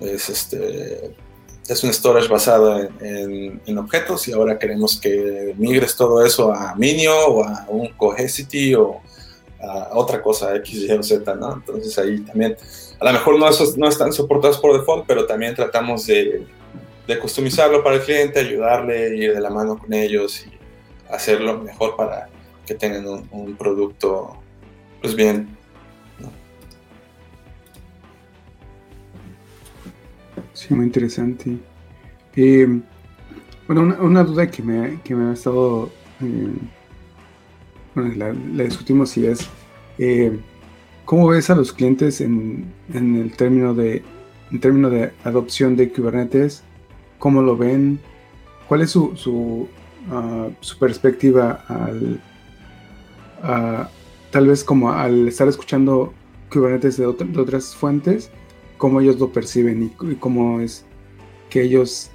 [0.00, 1.14] es este,
[1.68, 7.14] es un storage basado en, objetos y ahora queremos que migres todo eso a Minio
[7.26, 9.00] o a un Cohesity o
[9.60, 11.54] a otra cosa X, Y o Z, ¿no?
[11.54, 12.56] Entonces ahí también,
[12.98, 16.46] a lo mejor no, esos no están soportados por default, pero también tratamos de,
[17.06, 20.52] de customizarlo para el cliente, ayudarle, ir de la mano con ellos y
[21.12, 22.28] hacerlo mejor para
[22.72, 24.36] que tengan un, producto,
[25.00, 25.48] pues bien,
[30.54, 31.58] Sí, muy interesante.
[32.36, 32.80] Eh,
[33.66, 35.90] bueno, una, duda que me, que me ha estado.
[36.20, 36.52] Eh,
[37.94, 38.14] bueno,
[38.54, 39.48] la, discutimos y es.
[39.98, 40.38] Eh,
[41.04, 44.02] ¿Cómo ves a los clientes en, en, el término de
[44.52, 46.62] en términos de adopción de Kubernetes?
[47.18, 47.98] ¿Cómo lo ven?
[48.68, 49.68] ¿Cuál es su, su,
[50.10, 52.20] ah, su perspectiva al,
[53.42, 56.12] tal vez como al estar escuchando
[56.50, 58.30] Kubernetes de, otras fuentes?
[58.82, 60.84] cómo ellos lo perciben y, cómo es
[61.50, 62.10] que ellos...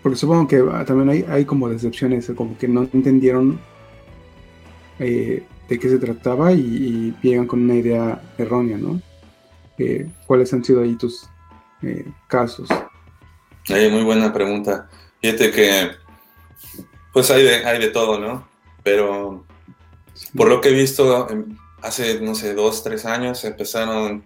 [0.00, 3.58] Porque supongo que ah, también hay, hay como decepciones, como que no entendieron
[5.00, 9.02] eh, de qué se trataba y, llegan con una idea errónea, ¿no?
[9.78, 11.28] Eh, ¿Cuáles han sido ahí tus
[11.82, 12.68] eh, casos?
[13.68, 14.88] Muy buena pregunta.
[15.20, 15.90] Fíjate que,
[17.12, 18.46] pues hay de, hay de todo, ¿no?
[18.84, 19.44] Pero
[20.36, 24.24] por lo que he visto, em, hace, no sé, dos, tres años empezaron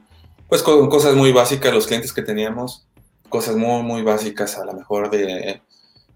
[0.49, 2.87] pues con cosas muy básicas, los clientes que teníamos,
[3.29, 5.61] cosas muy, muy básicas a lo mejor de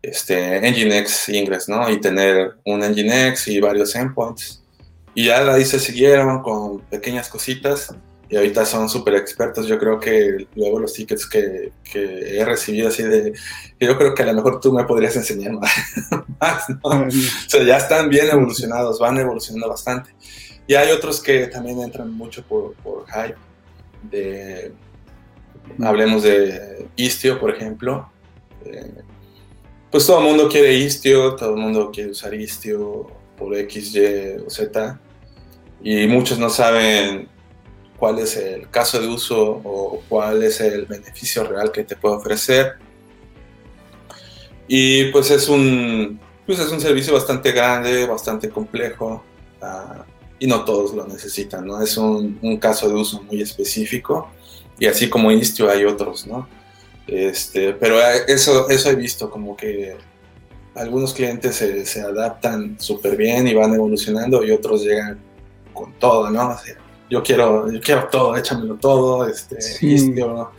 [0.02, 1.90] este, Nginx Ingress, ¿no?
[1.90, 4.62] Y tener un Nginx y varios endpoints.
[5.14, 7.94] Y ya ahí se siguieron con pequeñas cositas
[8.30, 9.66] y ahorita son súper expertos.
[9.66, 13.32] Yo creo que luego los tickets que, que, he recibido así de,
[13.80, 15.52] yo creo que a lo mejor tú me podrías enseñar
[16.40, 16.78] más, ¿no?
[16.82, 20.14] O sea, ya están bien evolucionados, van evolucionando bastante.
[20.68, 23.36] Y hay otros que también entran mucho por, por hype
[24.04, 24.72] de,
[25.82, 28.08] hablemos de Istio, por ejemplo.
[28.64, 29.02] Eh,
[29.90, 34.44] pues todo el mundo quiere Istio, todo el mundo quiere usar Istio por X, Y
[34.46, 35.00] o Z.
[35.82, 37.28] Y muchos no saben
[38.00, 42.16] cuál es el caso de uso o cuál es el beneficio real que te puede
[42.16, 42.76] ofrecer.
[44.66, 49.22] Y pues es un, pues es un servicio bastante grande, bastante complejo.
[49.60, 50.02] Uh,
[50.38, 51.82] y no todos lo necesitan, ¿no?
[51.82, 54.30] Es un, caso de uso muy específico
[54.78, 56.48] y así como Istio hay otros, ¿no?
[57.06, 59.96] Este, pero eso, eso he visto como que
[60.74, 65.20] algunos clientes se, se adaptan súper bien y van evolucionando y otros llegan
[65.74, 66.56] con todo, ¿no?
[67.10, 70.50] Yo quiero, yo quiero todo, échamelo todo, este, Istio,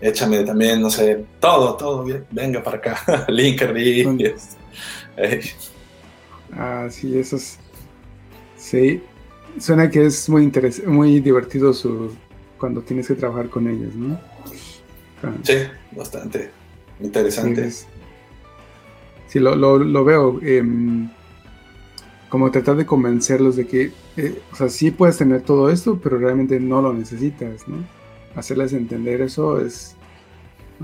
[0.00, 3.76] échame también, no sé, todo, todo, venga para acá, Linkerd.
[6.52, 7.58] Ah, sí, eso es,
[8.56, 9.02] sí,
[9.58, 10.50] Suena que es muy
[10.86, 12.10] muy divertido su,
[12.58, 14.18] cuando tienes que trabajar con ellos, ¿no?
[15.22, 15.32] Ah.
[15.42, 15.54] Sí,
[15.92, 16.50] bastante
[17.00, 17.70] interesante.
[19.28, 20.40] Sí, lo, lo, veo.
[20.42, 21.08] Em,
[22.34, 26.18] como tratar de convencerlos de que, eh, o sea, sí puedes tener todo esto, pero
[26.18, 27.76] realmente no lo necesitas, ¿no?
[28.34, 29.94] Hacerles entender eso es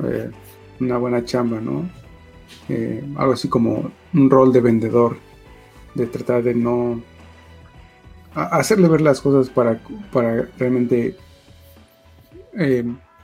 [0.05, 0.31] eh,
[0.79, 1.91] una buena chamba, ¿no?
[2.69, 5.17] Eh, algo así como un rol de vendedor,
[5.97, 7.03] de tratar de no
[8.33, 9.81] hacerle ver las cosas para,
[10.13, 11.17] para realmente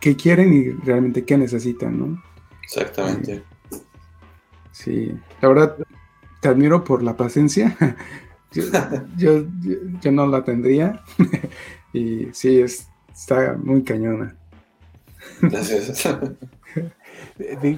[0.00, 2.22] qué quieren y realmente qué necesitan, ¿no?
[2.64, 3.44] Exactamente.
[4.72, 5.76] Sí, la verdad,
[6.46, 7.76] te admiro por la paciencia.
[9.16, 9.44] yo,
[10.00, 11.02] yo, no la tendría.
[11.92, 14.36] y sí, es, está muy cañona.
[15.42, 16.08] Gracias.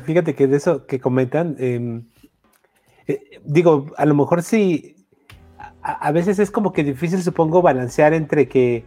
[0.05, 2.05] Fíjate que de eso que comentan, em,
[3.07, 4.95] eh, digo, a lo mejor sí,
[5.83, 8.85] a, veces es como que difícil, supongo, balancear entre que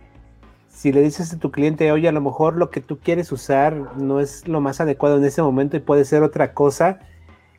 [0.70, 3.98] si le dices a tu cliente, oye, a lo mejor lo que tú quieres usar
[3.98, 7.00] no es lo más adecuado en ese momento y puede ser otra cosa,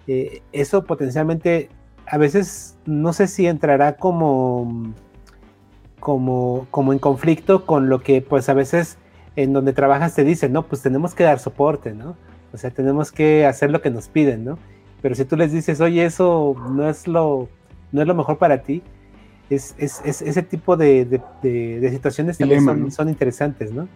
[0.06, 1.68] eh, eso potencialmente
[2.06, 4.94] a veces no sé si entrará como,
[6.00, 8.98] como, como en conflicto con lo que pues a veces
[9.36, 12.16] en donde trabajas te dicen, no, pues tenemos que dar soporte, ¿no?
[12.52, 14.58] O sea, tenemos que hacer lo que nos piden, ¿no?
[15.00, 17.48] Pero si tú les dices, oye, eso no es lo,
[17.92, 18.82] no es lo mejor para ti,
[19.50, 21.20] es, ese tipo de,
[21.90, 23.88] situaciones también son, interesantes, ¿no?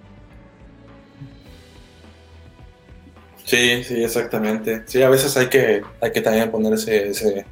[3.45, 4.83] Sí, sí, exactamente.
[4.87, 7.47] Sí, a veces hay que, hay que también ponerse ese,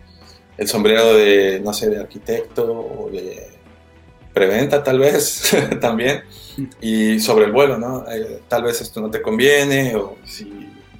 [0.56, 3.48] el sombrero de, no sé, de arquitecto o de
[4.32, 6.22] preventa tal vez también.
[6.80, 8.04] Y sobre el vuelo, ¿no?
[8.10, 10.44] Eh, tal vez esto no te conviene o si,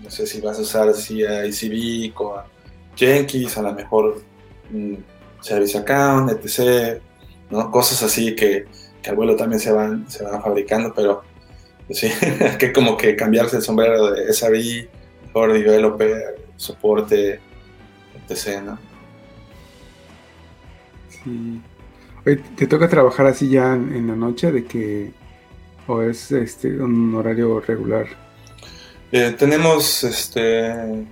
[0.02, 2.42] no sé si vas a usar CICD con
[2.96, 4.22] Jenkins, a lo mejor
[4.70, 4.94] mm,
[5.40, 7.00] Service Account, etc.
[7.50, 7.70] ¿no?
[7.70, 8.66] Cosas así que,
[9.02, 11.22] que al vuelo también se van, se van fabricando, pero
[11.86, 12.10] pues sí,
[12.58, 14.88] que como que cambiarse el sombrero de SRE,
[15.26, 17.40] mejor developer, soporte,
[18.28, 18.62] etc.
[18.64, 18.93] ¿no?
[21.24, 21.60] Sí.
[22.56, 25.12] ¿Te toca trabajar así ya en, la noche de que
[25.86, 28.06] o es este un horario regular?
[29.12, 31.06] Eh, tenemos este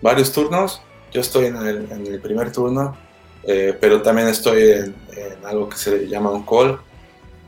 [0.00, 0.80] varios turnos.
[1.12, 2.96] Yo estoy en el, primer turno,
[3.44, 4.94] eh, pero también estoy en,
[5.44, 6.80] algo que se llama un call,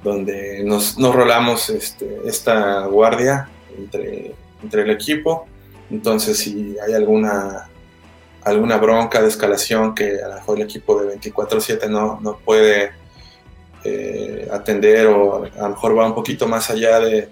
[0.04, 5.46] donde nos, nos rolamos este, esta guardia entre, entre el equipo.
[5.90, 7.68] Entonces, si hay alguna
[8.46, 12.92] alguna bronca de escalación que a lo mejor el equipo de 24/7 no, no puede
[13.82, 17.28] eh, atender o a lo mejor va un poquito más allá de,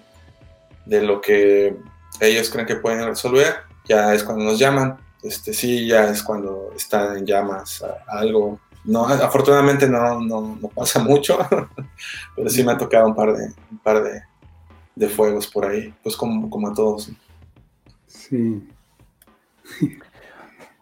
[0.85, 1.77] de, lo que
[2.21, 3.55] ellos creen que pueden resolver,
[3.89, 4.99] ya es cuando nos llaman.
[5.23, 8.59] Este, sí, ya es cuando está en llamas algo.
[8.85, 11.39] No, afortunadamente no, no, no, pasa mucho,
[12.37, 14.21] pero sí me ha tocado un par de, un par de,
[14.97, 17.11] de fuegos por ahí, pues como, como a todos.
[18.07, 18.69] Sí.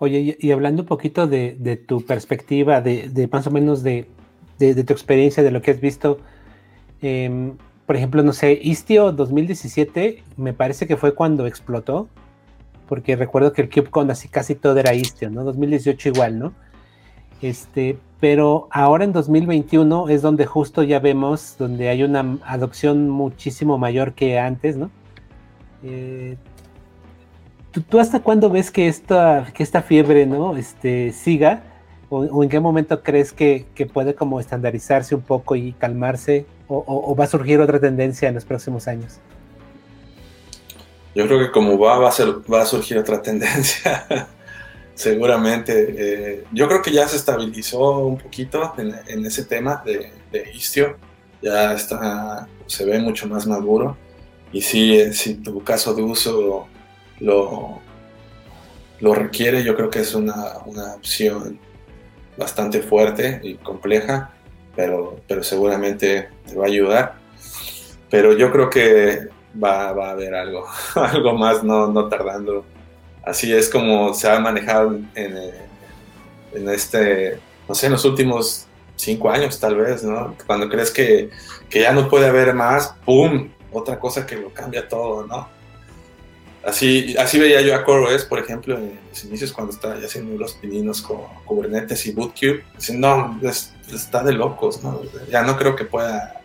[0.02, 4.08] Oye, y, hablando un poquito de, tu perspectiva, de, más o menos de,
[4.58, 6.18] tu experiencia, de lo que has visto,
[7.02, 7.52] em,
[7.86, 12.08] por ejemplo, no sé, Istio 2017 me parece que fue cuando explotó,
[12.88, 15.44] porque recuerdo que el KubeCon así casi todo era Istio, ¿no?
[15.44, 16.52] 2018 igual, ¿no?
[17.40, 23.78] Este, pero ahora en 2021 es donde justo ya vemos, donde hay una adopción muchísimo
[23.78, 24.90] mayor que antes, ¿no?
[25.84, 26.36] Eh,
[27.72, 30.56] ¿Tú, hasta cuándo ves que esta, que esta fiebre ¿no?
[30.56, 31.62] este, siga?
[32.10, 36.44] O, en qué momento crees que, puede como estandarizarse un poco y calmarse?
[36.68, 39.18] O, va a surgir otra tendencia en los próximos años?
[41.14, 44.06] Yo creo que como va, va a, ser, va a surgir otra tendencia.
[44.94, 45.94] Seguramente.
[45.96, 50.96] Eh, yo creo que ya se estabilizó un poquito en, ese tema de, de, Istio.
[51.42, 53.96] Ya está, se ve mucho más maduro.
[54.52, 56.68] Y sí, si tu caso de uso
[57.22, 57.80] lo,
[59.00, 60.34] lo requiere, yo creo que es una,
[60.96, 61.58] opción
[62.36, 64.32] bastante fuerte y compleja,
[64.74, 67.14] pero, pero seguramente te va a ayudar.
[68.10, 69.28] Pero yo creo que
[69.62, 72.64] va, a haber algo, algo más no, no, tardando.
[73.24, 75.08] Así es como se ha manejado en,
[76.52, 78.66] en, este, no sé, en los últimos
[78.96, 80.36] cinco años tal vez, ¿no?
[80.46, 81.30] Cuando crees que,
[81.70, 83.50] que ya no puede haber más, ¡pum!
[83.70, 85.61] Otra cosa que lo cambia todo, ¿no?
[86.64, 90.38] Así, así veía yo a CoreOS, por ejemplo, en los inicios cuando estaba ya haciendo
[90.38, 92.64] los pininos con Kubernetes y Bootcube.
[92.76, 93.50] Diciendo, no,
[93.92, 95.00] está de locos, ¿no?
[95.28, 96.40] Ya no creo que pueda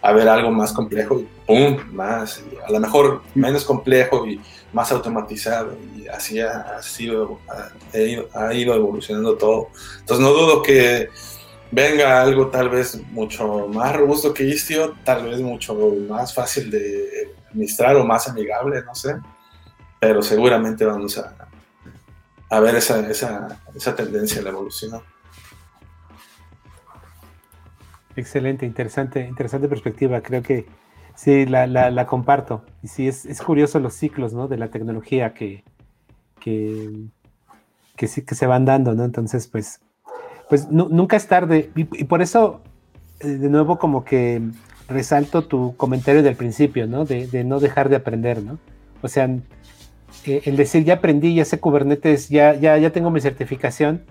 [0.00, 1.76] haber algo más complejo y ¡pum!
[1.92, 2.42] más.
[2.66, 4.40] a lo mejor menos complejo y
[4.72, 5.76] más automatizado.
[5.94, 9.68] Y así ha, sido, ha, ido, ha ido evolucionando todo.
[10.00, 11.10] Entonces no dudo que
[11.70, 15.74] venga algo tal vez mucho más robusto que Istio, tal vez mucho
[16.08, 19.16] más fácil de administrar o más amigable, no sé
[20.00, 21.34] pero seguramente vamos a,
[22.50, 25.02] a ver esa, esa, esa tendencia en la evolución.
[28.16, 30.20] Excelente, interesante, interesante perspectiva.
[30.22, 30.66] Creo que
[31.14, 32.64] sí, la, la, comparto.
[32.82, 34.48] Y sí, es, es, curioso los ciclos ¿no?
[34.48, 35.62] de la tecnología que,
[36.40, 37.06] que,
[37.96, 39.04] que, sí, que se van dando, ¿no?
[39.04, 39.80] Entonces, pues,
[40.48, 41.70] pues nunca es tarde.
[41.76, 42.60] Y, y, por eso,
[43.20, 44.42] eh, de nuevo, como que
[44.88, 47.04] resalto tu comentario del principio, ¿no?
[47.04, 48.58] De, de no dejar de aprender, ¿no?
[49.00, 49.28] O sea,
[50.24, 54.04] eh, el decir ya aprendí, ya sé Kubernetes, ya, ya, ya tengo mi certificación,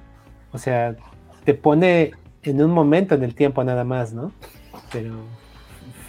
[0.51, 0.95] o sea,
[1.45, 2.11] te pone
[2.43, 4.31] en un momento en el tiempo nada más, ¿no?
[4.91, 5.15] Pero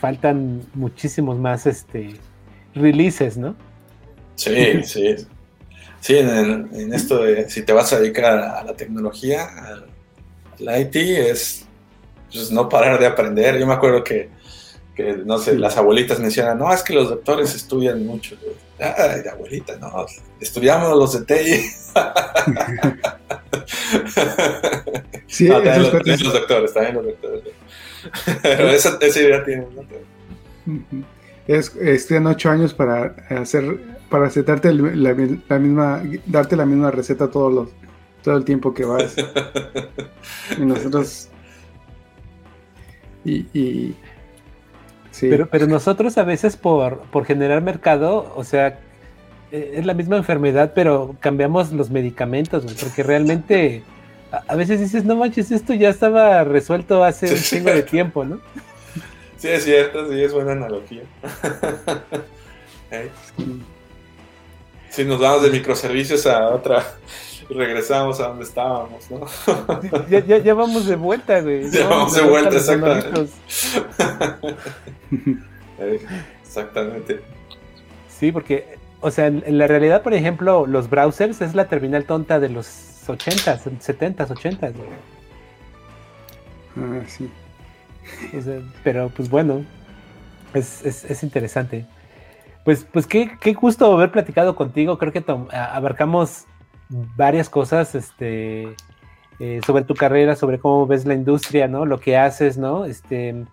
[0.00, 2.14] faltan muchísimos más este,
[2.74, 3.56] releases, ¿no?
[4.36, 5.16] Sí, sí.
[6.00, 11.66] Sí, en, esto de si te vas a dedicar a, la tecnología, al IT, es
[12.32, 13.58] pues, no parar de aprender.
[13.58, 14.28] Yo me acuerdo que,
[14.94, 18.36] que, no sé, las abuelitas mencionan, no, es que los doctores estudian mucho.
[18.80, 20.06] Ay, abuelita, no,
[20.40, 21.70] estudiamos los de TI.
[25.26, 27.42] sí, no, también, los, los, doctores, también los doctores.
[28.42, 29.82] Pero esa, esa idea tiene, ¿no?
[31.46, 35.14] Es, estudian ocho años para hacer, para aceptarte la,
[35.48, 37.68] la, misma, darte la misma receta todos los,
[38.22, 39.16] todo el tiempo que vas.
[40.58, 41.30] y nosotros
[43.24, 43.96] y, y
[45.18, 45.28] sí.
[45.28, 48.80] pero, pero nosotros a veces por, por generar mercado, o sea,
[49.50, 53.82] eh, es la misma enfermedad, pero cambiamos los medicamentos, porque realmente
[54.48, 58.40] a, veces dices, no manches, esto ya estaba resuelto hace un chingo de tiempo, ¿no?
[59.38, 61.02] Sí, es cierto, sí, es buena analogía.
[62.90, 63.08] ¿Eh?
[64.90, 66.84] Si nos vamos de microservicios a otra,
[67.50, 69.26] regresamos a donde estábamos, ¿no?
[70.10, 71.70] ya, ya, ya, vamos de vuelta, güey.
[71.70, 73.28] Ya vamos de vuelta, exactamente.
[76.42, 77.20] exactamente.
[78.08, 82.40] Sí, porque, o sea, en, la realidad, por ejemplo, los browsers es la terminal tonta
[82.40, 82.66] de los
[83.06, 84.88] 80s, 70s, 80s, güey.
[86.76, 87.30] Ah, sí
[88.82, 89.64] pero pues bueno,
[90.54, 91.86] es, interesante.
[92.64, 94.98] Pues, pues qué, qué, gusto haber platicado contigo.
[94.98, 96.46] Creo que abarcamos
[96.88, 98.74] varias cosas este,
[99.38, 101.86] eh, sobre tu carrera, sobre cómo ves la industria, ¿no?
[101.86, 102.84] Lo que haces, ¿no?
[102.84, 103.44] Este,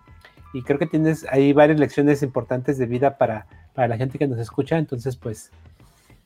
[0.52, 4.38] y creo que tienes ahí varias lecciones importantes de vida para, la gente que nos
[4.38, 4.78] escucha.
[4.78, 5.50] Entonces, pues,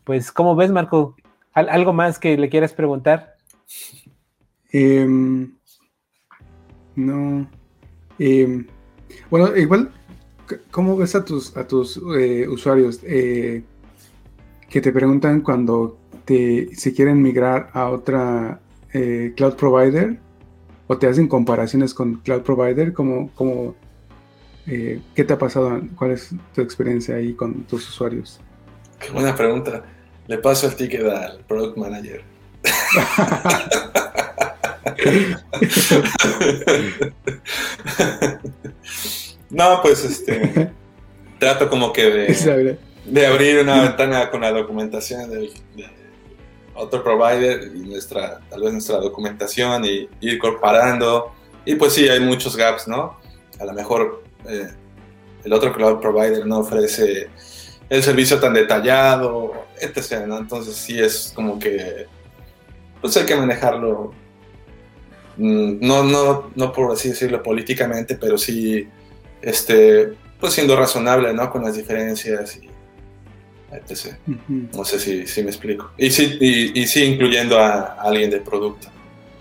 [0.04, 1.16] pues, ¿cómo ves, Marco?
[1.52, 3.36] ¿Algo más que le quieras preguntar?
[4.70, 5.52] Em,
[6.94, 7.50] no.
[8.20, 8.66] Eh,
[9.30, 9.90] bueno, igual,
[10.70, 13.64] ¿cómo ves a tus, a tus eh, usuarios eh,
[14.70, 18.60] que te preguntan cuando te, se quieren migrar a otra
[19.36, 20.18] cloud provider
[20.86, 22.92] o te hacen comparaciones con cloud provider?
[22.92, 23.74] ¿Cómo, cómo,
[24.64, 25.80] ¿Qué te ha pasado?
[25.96, 28.40] ¿Cuál es tu experiencia ahí con tus usuarios?
[28.98, 29.84] Qué buena pregunta.
[30.26, 32.22] Le paso el ticket al product manager.
[39.50, 40.70] no, pues este.
[41.38, 45.50] Trato como que de, de abrir una ventana con la documentación de
[46.74, 51.32] otro provider y nuestra, tal vez nuestra documentación y ir comparando.
[51.64, 53.18] Y pues sí, hay muchos gaps, ¿no?
[53.58, 54.70] A lo mejor eh,
[55.44, 57.28] el otro cloud provider no ofrece
[57.88, 60.26] el servicio tan detallado, etc.
[60.26, 60.38] ¿no?
[60.38, 62.06] Entonces sí es como que
[63.00, 64.12] pues hay que manejarlo
[65.36, 68.86] Mm, no, no, no por así decirlo políticamente, pero sí,
[69.40, 71.50] este, pues siendo razonable, ¿no?
[71.50, 72.68] Con las diferencias y
[73.72, 74.14] etc.
[74.72, 75.92] No sé si, si, me explico.
[75.96, 76.38] Y sí,
[76.74, 78.88] y, sí incluyendo a, alguien de producto,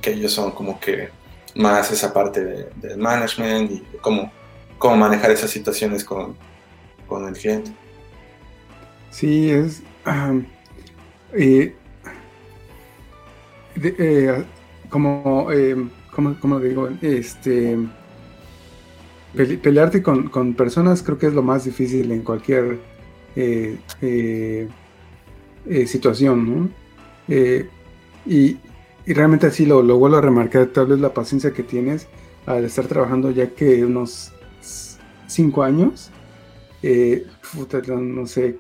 [0.01, 1.09] que ellos son como que
[1.55, 4.32] más esa parte del management y cómo,
[4.77, 6.36] cómo manejar esas situaciones con,
[7.07, 7.71] con el cliente.
[9.11, 9.82] Sí, es...
[11.34, 11.75] eh,
[13.75, 14.45] eh
[14.89, 15.75] como, eh,
[16.11, 16.89] ¿cómo, digo?
[17.01, 17.77] Este,
[19.61, 22.80] pelearte con, personas creo que es lo más difícil en cualquier
[25.85, 26.69] situación, ¿no?
[28.25, 28.57] Y,
[29.07, 32.07] realmente así lo, lo, vuelvo a remarcar, tal vez la paciencia que tienes
[32.45, 34.31] al estar trabajando ya que unos
[35.27, 36.11] cinco años,
[37.87, 38.59] no sé,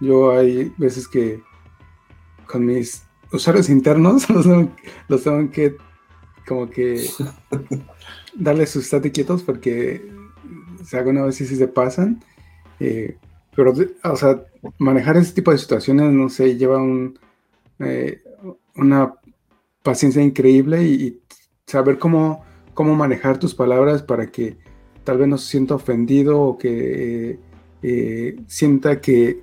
[0.00, 1.42] yo hay veces que
[2.46, 4.28] con mis usuarios internos
[5.08, 5.76] los tengo, que
[6.46, 7.06] como que
[8.34, 10.10] darles sus estate quietos porque
[10.84, 12.22] si alguna vez sí, se pasan.
[12.80, 13.16] Eh,
[13.54, 13.72] pero,
[14.04, 14.42] o sea,
[14.78, 17.18] manejar ese tipo de situaciones, no sé, lleva un,
[17.78, 18.22] eh,
[18.76, 19.14] una
[19.82, 21.18] paciencia increíble y,
[21.66, 22.44] saber cómo,
[22.74, 24.58] cómo manejar tus palabras para que
[25.04, 27.38] tal vez no se sienta ofendido o que
[27.82, 29.42] eh, sienta que,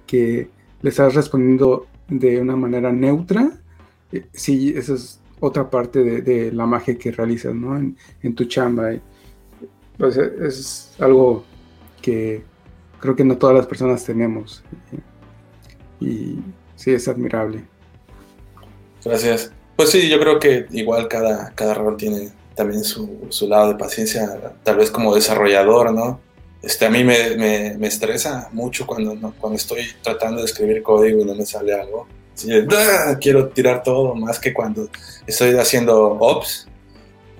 [0.81, 3.51] le estás respondiendo de una manera neutra
[4.11, 7.77] eh, sí, esa es otra parte de, la magia que realizas, ¿no?
[7.77, 8.91] En, tu chamba.
[9.97, 11.43] Pues, es algo
[12.01, 12.43] que
[12.99, 14.63] creo que no todas las personas tenemos.
[15.99, 16.39] Y
[16.75, 17.63] sí, es admirable.
[19.03, 19.51] Gracias.
[19.75, 24.53] Pues sí, yo creo que igual cada, cada rol tiene también su, lado de paciencia,
[24.63, 26.19] tal vez como desarrollador, ¿no?
[26.61, 31.21] este, a mí me, me, me estresa mucho cuando, cuando estoy tratando de escribir código
[31.21, 32.07] y no me sale algo.
[32.71, 33.17] ¡ah!
[33.19, 34.89] quiero tirar todo, más que cuando
[35.25, 36.67] estoy haciendo ops.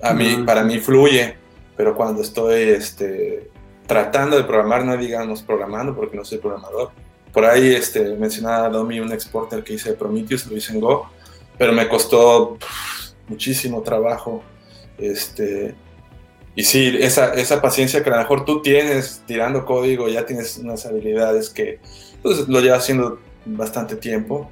[0.02, 1.36] A mí, para mí fluye,
[1.76, 3.50] pero cuando estoy este,
[3.90, 6.92] tratando de programar, no digamos programando, porque no soy programador.
[7.32, 11.10] Por ahí este, mencionaba Domi un exporter que hice de Prometheus, lo hice en Go,
[11.58, 12.56] pero me costó
[13.26, 14.44] muchísimo trabajo.
[14.96, 15.74] Este,
[16.54, 20.58] y sí, esa, esa paciencia que a lo mejor tú tienes tirando código, ya tienes
[20.58, 21.80] unas habilidades que
[22.22, 24.48] pues, lo llevas haciendo bastante tiempo,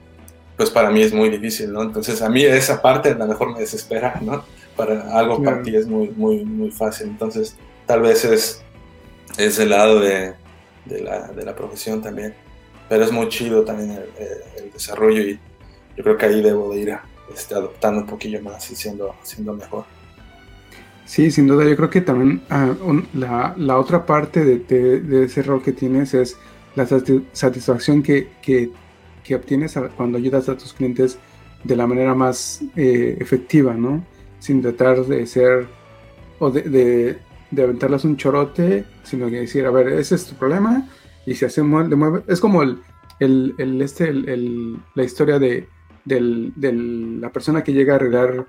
[0.56, 1.82] pues para mí es muy difícil, ¿no?
[1.82, 4.42] Entonces a mí esa parte a lo mejor me desespera, ¿no?
[4.74, 7.06] Para algo para ti es muy, muy, muy fácil.
[7.06, 8.64] Entonces tal vez es,
[9.38, 10.34] es el lado de,
[10.84, 12.34] de, la, de la profesión también.
[12.88, 15.38] Pero es muy chido también el, desarrollo y
[15.96, 16.96] yo creo que ahí debo de ir
[17.34, 19.84] este, adoptando un poquillo más y siendo, siendo mejor.
[21.04, 22.42] Sí, sin duda, yo creo que también
[22.82, 26.36] un, la, la, otra parte de, de, de, ese rol que tienes es
[26.76, 26.86] la
[27.32, 28.70] satisfacción que, que,
[29.24, 31.18] que, obtienes cuando ayudas a tus clientes
[31.64, 34.04] de la manera más eh, efectiva, ¿no?
[34.38, 35.66] Sin tratar de ser
[36.38, 37.18] o de,
[37.50, 40.88] de, aventarles un chorote, sino que decir, a ver, ese es tu problema,
[41.26, 42.78] y si hacemos, le mueve, es como el,
[43.20, 45.68] el, el este, el, la historia de,
[46.04, 48.46] del, la persona que llega a arreglar,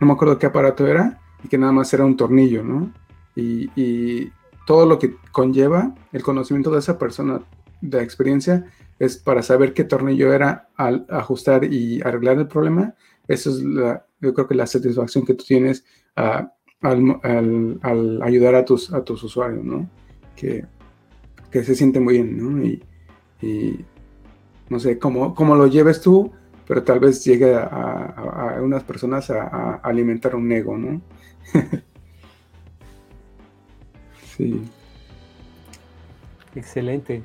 [0.00, 2.92] no me acuerdo qué aparato era, y que nada más era un tornillo, ¿no?
[3.34, 4.32] Y, y,
[4.66, 7.40] todo lo que conlleva el conocimiento de esa persona,
[7.80, 8.66] de la experiencia,
[9.00, 12.94] es para saber qué tornillo era al ajustar y arreglar el problema.
[13.26, 15.84] Eso es, la, yo creo que la satisfacción que tú tienes
[16.16, 16.46] uh,
[16.82, 19.88] al, al, ayudar a tus, a tus usuarios, ¿no?
[20.34, 20.64] Que,
[21.50, 22.64] que se siente muy bien, ¿no?
[22.64, 22.82] Y,
[23.42, 23.84] y
[24.68, 26.32] no sé, cómo, cómo lo lleves tú,
[26.66, 31.00] pero tal vez llegue a, a, unas personas a, alimentar un ego, ¿no?
[34.36, 34.62] sí.
[36.54, 37.22] Excelente.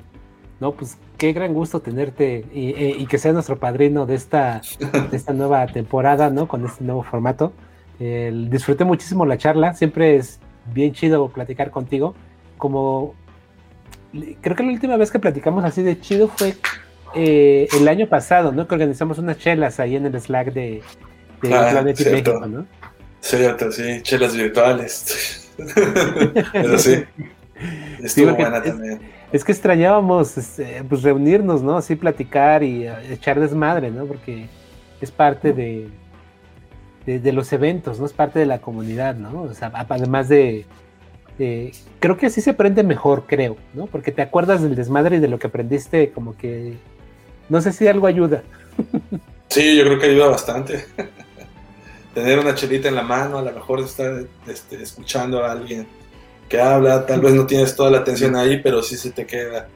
[0.60, 4.62] No, pues qué gran gusto tenerte y, y, que sea nuestro padrino de esta,
[5.10, 6.48] de esta nueva temporada, ¿no?
[6.48, 7.52] Con este nuevo formato.
[7.98, 10.38] Eh, disfruté muchísimo la charla, siempre es
[10.72, 12.14] bien chido platicar contigo.
[12.58, 13.14] Como
[14.40, 16.54] creo que la última vez que platicamos así de chido fue
[17.14, 18.66] eh, el año pasado, ¿no?
[18.66, 20.82] Que organizamos unas chelas ahí en el Slack de,
[21.42, 22.66] de ah, Planet México, ¿no?
[23.20, 25.52] Cierto, sí, chelas virtuales.
[26.52, 27.04] Pero sí.
[28.02, 29.00] Estuvo sí, buena es, también.
[29.32, 31.76] Es que extrañábamos este, pues, reunirnos, ¿no?
[31.76, 34.04] Así platicar y uh, echar desmadre, ¿no?
[34.04, 34.46] Porque
[35.00, 35.88] es parte de,
[37.06, 38.06] de, los eventos, ¿no?
[38.06, 39.42] Es parte de la comunidad, ¿no?
[39.42, 40.66] O sea, además de.
[42.00, 43.86] Creo que así se aprende mejor, creo, ¿no?
[43.86, 46.74] Porque te acuerdas del desmadre y de lo que aprendiste, como que.
[47.48, 48.42] No sé si algo ayuda.
[49.48, 50.86] Sí, yo creo que ayuda bastante.
[52.14, 55.86] Tener una chelita en la mano, a lo mejor estar este, escuchando a alguien
[56.48, 59.68] que habla, tal vez no tienes toda la atención ahí, pero sí se te queda,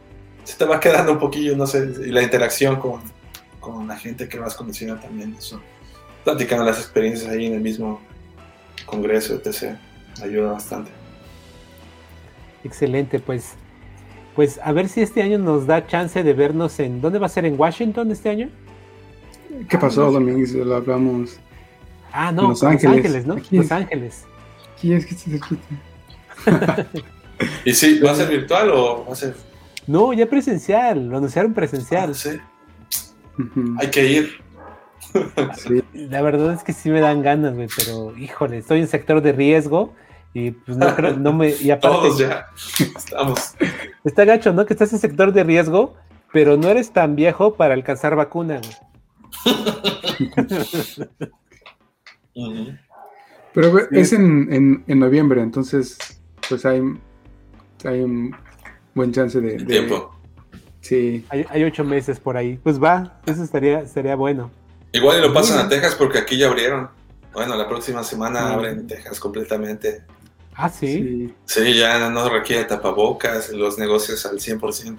[0.44, 3.00] se te va quedando un poquillo, no sé, y la interacción con,
[3.58, 5.60] con la gente que vas conociendo también, eso,
[6.24, 8.00] platicando las experiencias ahí en el mismo
[8.86, 9.76] congreso, etc.,
[10.22, 10.90] ayuda bastante.
[12.64, 13.54] Excelente, pues,
[14.34, 17.30] pues a ver si este año nos da chance de vernos en, ¿dónde va a
[17.30, 17.44] ser?
[17.46, 18.50] ¿En Washington este año?
[19.68, 20.52] ¿Qué pasó, ah, Domínguez?
[20.52, 21.38] Lo hablamos.
[22.12, 23.34] Ah, no, Los Ángeles, Ángeles ¿no?
[23.34, 23.72] Aquí Los es.
[23.72, 24.24] Ángeles.
[24.74, 25.66] Aquí es que se cerquita.
[27.64, 29.34] ¿Y sí, va a ser virtual o va a ser?
[29.86, 32.10] No, ya presencial, lo anunciaron presencial.
[32.10, 32.30] Ah, sí.
[33.38, 33.76] Uh -huh.
[33.80, 34.49] Hay que ir.
[35.56, 35.82] Sí.
[35.92, 39.32] La verdad es que sí me dan ganas, güey, pero híjole, estoy en sector de
[39.32, 39.94] riesgo
[40.32, 41.50] y pues no creo, no me.
[41.50, 42.46] Y aparte, Todos ya
[42.96, 43.54] estamos.
[44.04, 44.64] Está gacho, ¿no?
[44.64, 45.94] Que estás en sector de riesgo,
[46.32, 49.56] pero no eres tan viejo para alcanzar vacuna, güey.
[53.52, 53.84] Pero sí.
[53.90, 55.98] es en, en, en, noviembre, entonces
[56.48, 56.80] pues hay,
[57.84, 58.34] hay un
[58.94, 59.56] buen chance de...
[59.56, 60.14] de tiempo.
[60.80, 61.24] Sí.
[61.28, 62.58] Hay, hay, ocho meses por ahí.
[62.62, 64.50] Pues va, eso estaría, estaría bueno.
[64.92, 66.90] Igual y lo pasan a Texas porque aquí ya abrieron.
[67.32, 68.54] Bueno, la próxima semana ah.
[68.54, 70.02] abren Texas completamente.
[70.54, 70.86] Ah, ¿sí?
[70.86, 71.34] ¿sí?
[71.44, 74.98] Sí, ya no requiere tapabocas, los negocios al 100%.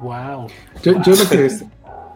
[0.00, 0.48] Wow.
[0.82, 1.02] Yo, wow.
[1.02, 1.64] yo lo, que es,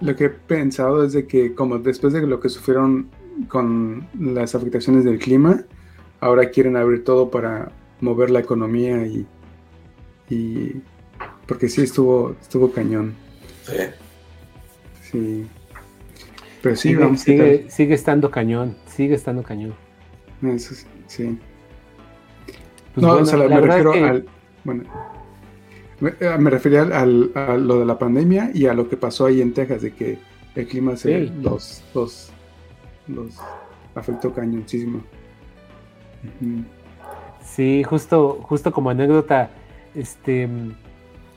[0.00, 3.10] lo que he pensado es de que como después de lo que sufrieron
[3.48, 5.64] con las afectaciones del clima,
[6.20, 9.26] ahora quieren abrir todo para mover la economía y,
[10.28, 10.82] y
[11.46, 13.14] porque sí estuvo estuvo cañón.
[13.64, 13.76] Sí.
[15.10, 15.46] Sí.
[16.62, 19.74] Pero sí, sigue, vamos sigue, sigue, estando cañón, sigue estando cañón.
[20.42, 20.74] Eso
[21.06, 21.38] sí.
[22.94, 24.04] Pues no, bueno, o sea, me refiero que...
[24.04, 24.26] al
[24.64, 24.84] bueno,
[26.00, 29.40] me, eh, refería al, a lo de la pandemia y a lo que pasó ahí
[29.40, 30.18] en Texas, de que
[30.54, 31.32] el clima se Sí.
[31.40, 32.30] los, los,
[33.06, 33.36] los
[33.94, 35.00] afectó cañoncísimo.
[37.44, 39.50] Sí, justo, justo como anécdota,
[39.94, 40.48] este,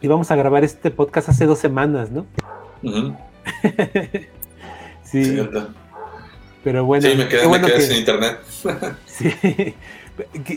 [0.02, 2.26] íbamos a grabar este podcast hace dos semanas, ¿no?
[5.12, 5.42] sí.
[6.64, 7.08] Pero bueno.
[7.08, 8.40] Sí, me quedé, me quedé sin internet.
[9.06, 9.34] sí.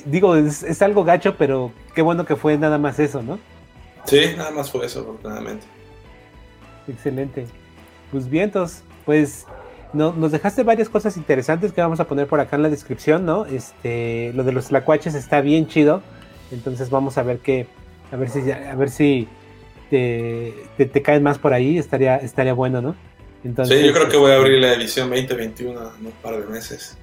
[0.05, 3.39] Digo, es, algo gacho, pero qué bueno que fue nada más eso, ¿no?
[4.05, 5.65] Sí, nada más fue eso, afortunadamente.
[6.87, 7.47] Excelente.
[8.11, 9.47] Pues vientos, pues
[9.95, 13.25] no, nos dejaste varias cosas interesantes que vamos a poner por acá en la descripción,
[13.25, 13.47] ¿no?
[13.47, 16.03] Este, lo de los tlacuaches está bien chido.
[16.51, 17.67] Entonces vamos a ver qué,
[18.13, 19.29] a ver si, a ver si
[19.89, 22.95] te, te, caen más por ahí, estaría, estaría bueno, ¿no?
[23.45, 26.47] Entonces, sí, yo creo que voy a abrir la edición 2021 en un par de
[26.51, 26.97] meses.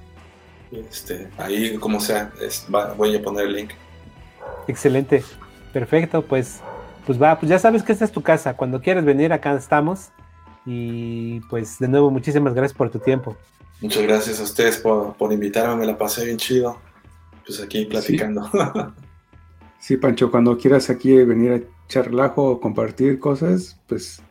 [0.72, 2.32] Este, ahí, como sea,
[2.96, 3.70] voy a poner el link.
[4.66, 5.22] Excelente,
[5.72, 6.60] perfecto, pues,
[7.06, 8.54] pues va, pues ya sabes que esta es tu casa.
[8.54, 10.10] Cuando quieres venir, acá estamos.
[10.64, 13.36] Y pues de nuevo, muchísimas gracias por tu tiempo.
[13.80, 16.80] Muchas gracias a ustedes por, por invitarme, me la pasé bien chido.
[17.46, 18.48] Pues aquí platicando.
[19.78, 19.96] Sí.
[19.96, 24.22] Pancho, cuando quieras aquí venir a echar relajo o compartir cosas, pues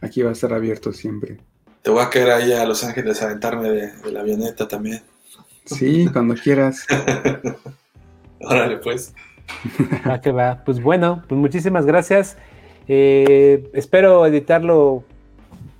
[0.00, 1.38] aquí va a estar abierto siempre.
[1.82, 5.02] Te voy a quedar ahí a Los Ángeles a aventarme de, la avioneta también.
[5.64, 6.86] Sí, cuando quieras.
[8.40, 9.14] Órale, pues.
[10.08, 10.62] Va que va.
[10.64, 12.36] Pues bueno, pues muchísimas gracias.
[12.86, 15.02] Eh, espero editarlo,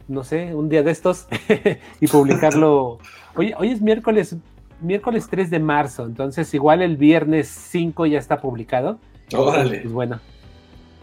[0.08, 1.28] no sé, un día de estos
[2.00, 2.98] y publicarlo.
[3.36, 4.36] Hoy, hoy es miércoles,
[4.80, 8.98] miércoles 3 de marzo, entonces igual el viernes 5 ya está publicado.
[9.34, 9.80] Órale.
[9.80, 10.20] Pues bueno,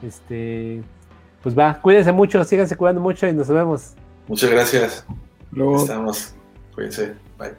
[0.04, 0.82] este,
[1.42, 3.94] pues va, cuídense mucho, síganse cuidando mucho y nos vemos.
[4.30, 5.06] Muchas gracias.
[5.52, 5.78] Luego.
[5.78, 6.36] Estamos.
[6.76, 7.16] Cuídense.
[7.38, 7.56] Bye.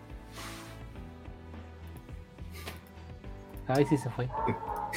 [3.66, 4.28] Ay, sí se fue.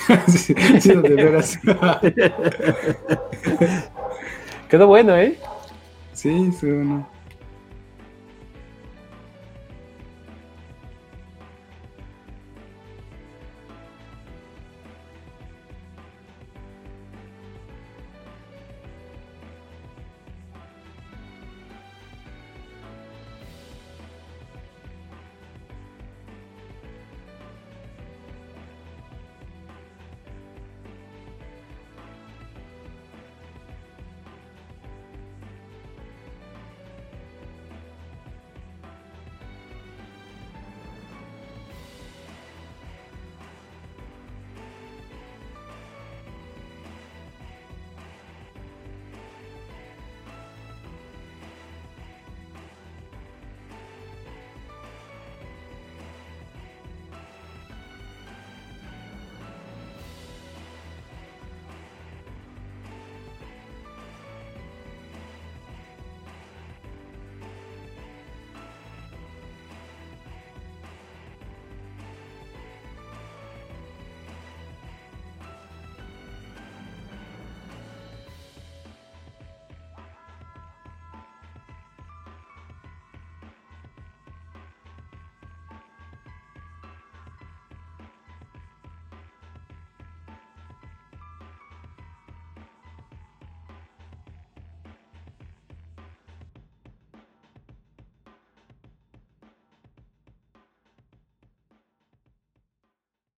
[0.27, 1.59] sí, sí, de veras.
[4.69, 5.39] Quedó bueno, ¿eh?
[6.13, 7.07] Sí, sí, bueno.